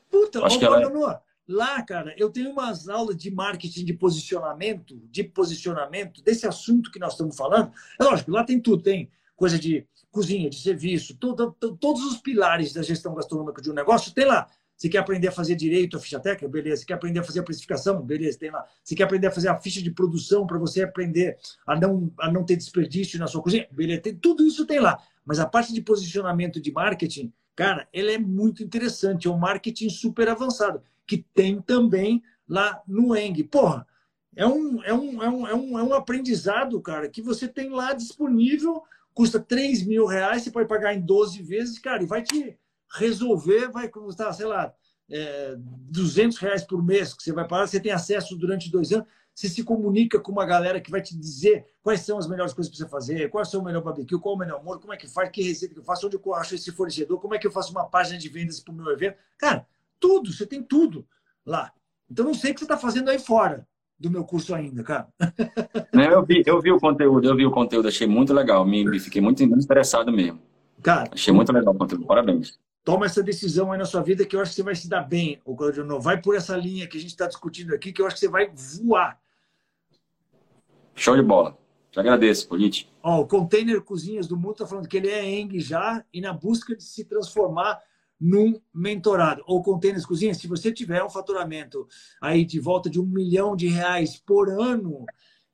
[0.09, 1.21] Puta, acho ô, que ela...
[1.47, 6.99] Lá, cara, eu tenho umas aulas de marketing de posicionamento, de posicionamento, desse assunto que
[6.99, 7.71] nós estamos falando.
[7.97, 12.73] É lógico, lá tem tudo, tem coisa de cozinha, de serviço, todo, todos os pilares
[12.73, 14.49] da gestão gastronômica de um negócio, tem lá.
[14.75, 16.49] Você quer aprender a fazer direito a ficha técnica?
[16.49, 16.81] Beleza.
[16.81, 18.01] Você quer aprender a fazer a precificação?
[18.01, 18.63] Beleza, tem lá.
[18.83, 22.31] Você quer aprender a fazer a ficha de produção para você aprender a não, a
[22.31, 23.67] não ter desperdício na sua cozinha?
[23.71, 25.01] Beleza, tem, tudo isso tem lá.
[25.25, 29.27] Mas a parte de posicionamento de marketing, cara, ela é muito interessante.
[29.27, 33.43] É um marketing super avançado que tem também lá no Eng.
[33.43, 33.87] Porra,
[34.35, 37.69] é um, é um, é um, é um, é um aprendizado, cara, que você tem
[37.69, 38.83] lá disponível,
[39.13, 42.57] custa 3 mil reais, você pode pagar em 12 vezes, cara, e vai te
[42.93, 44.73] resolver, vai custar, sei lá,
[45.09, 49.07] é, 200 reais por mês que você vai pagar, você tem acesso durante dois anos,
[49.33, 52.71] você se comunica com uma galera que vai te dizer quais são as melhores coisas
[52.71, 54.97] para você fazer, qual é o melhor barbecue, qual é o melhor amor, como é
[54.97, 57.45] que faz, que receita que eu faço, onde eu acho esse fornecedor, como é que
[57.45, 59.17] eu faço uma página de vendas para o meu evento.
[59.37, 59.67] Cara,
[59.99, 61.07] tudo, você tem tudo
[61.45, 61.71] lá.
[62.09, 63.67] Então não sei o que você está fazendo aí fora
[63.99, 65.07] do meu curso ainda, cara.
[65.93, 69.21] eu, vi, eu vi o conteúdo, eu vi o conteúdo, achei muito legal, me, fiquei
[69.21, 70.39] muito interessado mesmo.
[70.83, 72.59] Cara, achei muito legal o conteúdo, parabéns.
[72.83, 75.01] Toma essa decisão aí na sua vida que eu acho que você vai se dar
[75.01, 75.99] bem, o Claudio.
[75.99, 78.29] Vai por essa linha que a gente está discutindo aqui, que eu acho que você
[78.29, 79.19] vai voar.
[80.95, 81.57] Show de bola.
[81.91, 82.89] Te agradeço, Polite.
[83.03, 86.31] Ó, o Container Cozinhas do Mundo está falando que ele é ENG já e na
[86.31, 87.81] busca de se transformar
[88.19, 89.43] num mentorado.
[89.45, 91.87] Ou Containers Cozinhas, se você tiver um faturamento
[92.21, 95.05] aí de volta de um milhão de reais por ano,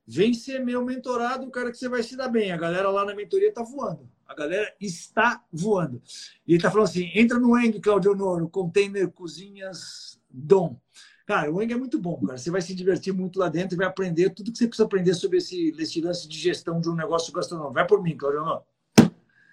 [0.08, 2.52] vem ser meu mentorado, cara, que você vai se dar bem.
[2.52, 4.10] A galera lá na mentoria está voando.
[4.28, 6.02] A galera está voando.
[6.48, 10.80] E ele está falando assim: entra no ENG, Claudio Honoro, Container Cozinhas Dom.
[11.26, 12.38] Cara, o ENG é muito bom, cara.
[12.38, 15.14] Você vai se divertir muito lá dentro e vai aprender tudo que você precisa aprender
[15.14, 17.76] sobre esse, esse lance de gestão de um negócio gastronômico.
[17.76, 18.64] Vai por mim, Claudio Honoro.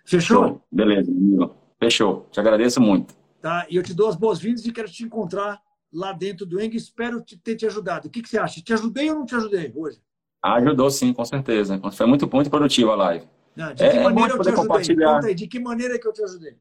[0.05, 0.61] Fechou?
[0.73, 1.13] Beleza.
[1.81, 2.27] Fechou.
[2.31, 3.15] Te agradeço muito.
[3.41, 3.67] Tá?
[3.71, 5.61] E eu te dou as boas-vindas e quero te encontrar
[5.93, 6.77] lá dentro do Eng.
[6.77, 8.07] Espero ter te ajudado.
[8.07, 8.61] O que, que você acha?
[8.61, 9.99] Te ajudei ou não te ajudei hoje?
[10.43, 11.81] Ajudou sim, com certeza.
[11.93, 13.27] Foi muito, muito produtiva a live.
[13.57, 15.07] Não, de é, que é maneira eu te ajudei?
[15.07, 16.57] Conta aí, de que maneira que eu te ajudei?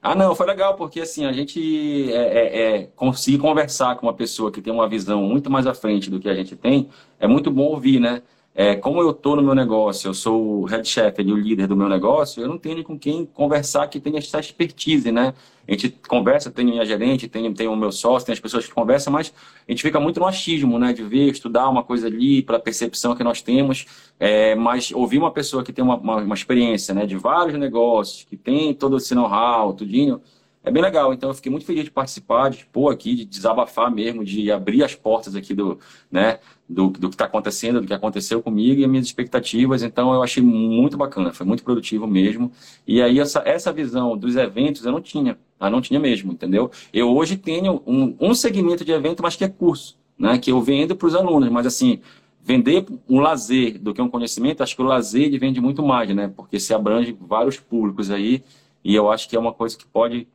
[0.00, 4.14] Ah, não, foi legal, porque assim, a gente é, é, é, conseguir conversar com uma
[4.14, 7.26] pessoa que tem uma visão muito mais à frente do que a gente tem, é
[7.26, 8.22] muito bom ouvir, né?
[8.60, 11.68] É, como eu estou no meu negócio, eu sou o head chef e o líder
[11.68, 15.32] do meu negócio, eu não tenho com quem conversar que tenha essa expertise, né?
[15.68, 19.12] A gente conversa, tem minha gerente, tem o meu sócio, tem as pessoas que conversam,
[19.12, 19.32] mas
[19.68, 20.92] a gente fica muito no achismo, né?
[20.92, 23.86] De ver, estudar uma coisa ali, pela percepção que nós temos,
[24.18, 27.06] é, mas ouvir uma pessoa que tem uma, uma, uma experiência, né?
[27.06, 30.20] De vários negócios, que tem todo esse know-how, tudinho,
[30.64, 31.12] é bem legal.
[31.12, 34.82] Então eu fiquei muito feliz de participar, de expor aqui, de desabafar mesmo, de abrir
[34.82, 35.78] as portas aqui do,
[36.10, 39.82] né, do, do que está acontecendo, do que aconteceu comigo e as minhas expectativas.
[39.82, 42.52] Então eu achei muito bacana, foi muito produtivo mesmo.
[42.86, 46.70] E aí essa, essa visão dos eventos eu não tinha, eu não tinha mesmo, entendeu?
[46.92, 50.60] Eu hoje tenho um, um segmento de evento, mas que é curso, né, que eu
[50.60, 52.00] vendo para os alunos, mas assim
[52.40, 56.32] vender um lazer do que um conhecimento, acho que o lazer vende muito mais, né?
[56.34, 58.42] Porque se abrange vários públicos aí,
[58.82, 60.26] e eu acho que é uma coisa que pode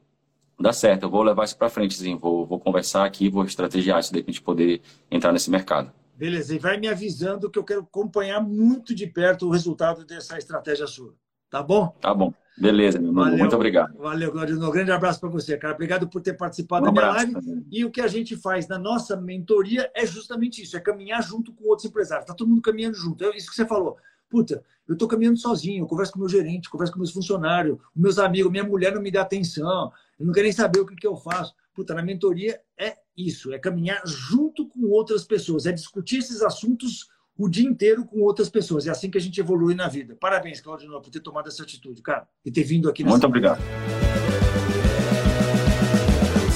[0.60, 2.16] dá certo, eu vou levar isso para frente, sim.
[2.16, 4.82] Vou, vou conversar aqui, vou estrategiar isso daí para a gente poder
[5.12, 5.92] entrar nesse mercado.
[6.16, 10.38] Beleza, e vai me avisando que eu quero acompanhar muito de perto o resultado dessa
[10.38, 11.16] estratégia sua.
[11.50, 11.96] Tá bom?
[12.02, 12.34] Tá bom.
[12.58, 13.36] Beleza, meu irmão.
[13.36, 13.98] Muito obrigado.
[13.98, 14.64] Valeu, Claudio.
[14.64, 15.74] Um grande abraço para você, cara.
[15.74, 17.34] Obrigado por ter participado um da minha live.
[17.34, 17.66] Também.
[17.72, 21.52] E o que a gente faz na nossa mentoria é justamente isso: é caminhar junto
[21.52, 22.28] com outros empresários.
[22.28, 23.24] Tá todo mundo caminhando junto.
[23.24, 23.98] É isso que você falou.
[24.30, 27.78] Puta, eu estou caminhando sozinho, eu converso com o meu gerente, converso com meus funcionários,
[27.96, 30.96] meus amigos, minha mulher não me dá atenção, eu não quero nem saber o que,
[30.96, 31.54] que eu faço.
[31.74, 37.08] Puta, na mentoria é isso, é caminhar junto com outras pessoas, é discutir esses assuntos
[37.36, 38.86] o dia inteiro com outras pessoas.
[38.86, 40.16] É assim que a gente evolui na vida.
[40.20, 43.04] Parabéns, Claudio, por ter tomado essa atitude, cara, e ter vindo aqui.
[43.04, 43.62] Muito obrigado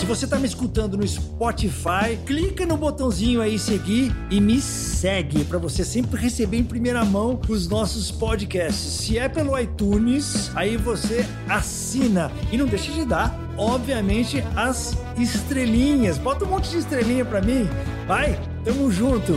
[0.06, 5.58] você está me escutando no Spotify, clica no botãozinho aí seguir e me segue para
[5.58, 8.76] você sempre receber em primeira mão os nossos podcasts.
[8.76, 16.18] Se é pelo iTunes, aí você assina e não deixa de dar, obviamente, as estrelinhas.
[16.18, 17.68] Bota um monte de estrelinha para mim.
[18.08, 19.34] Vai, tamo junto.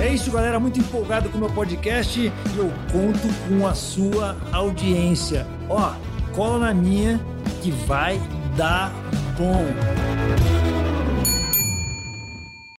[0.00, 0.58] É isso, galera.
[0.58, 5.46] Muito empolgado com o meu podcast e eu conto com a sua audiência.
[5.68, 5.94] Ó,
[6.34, 7.20] cola na minha
[7.62, 8.20] que vai
[8.56, 8.90] dá
[9.36, 10.43] bom.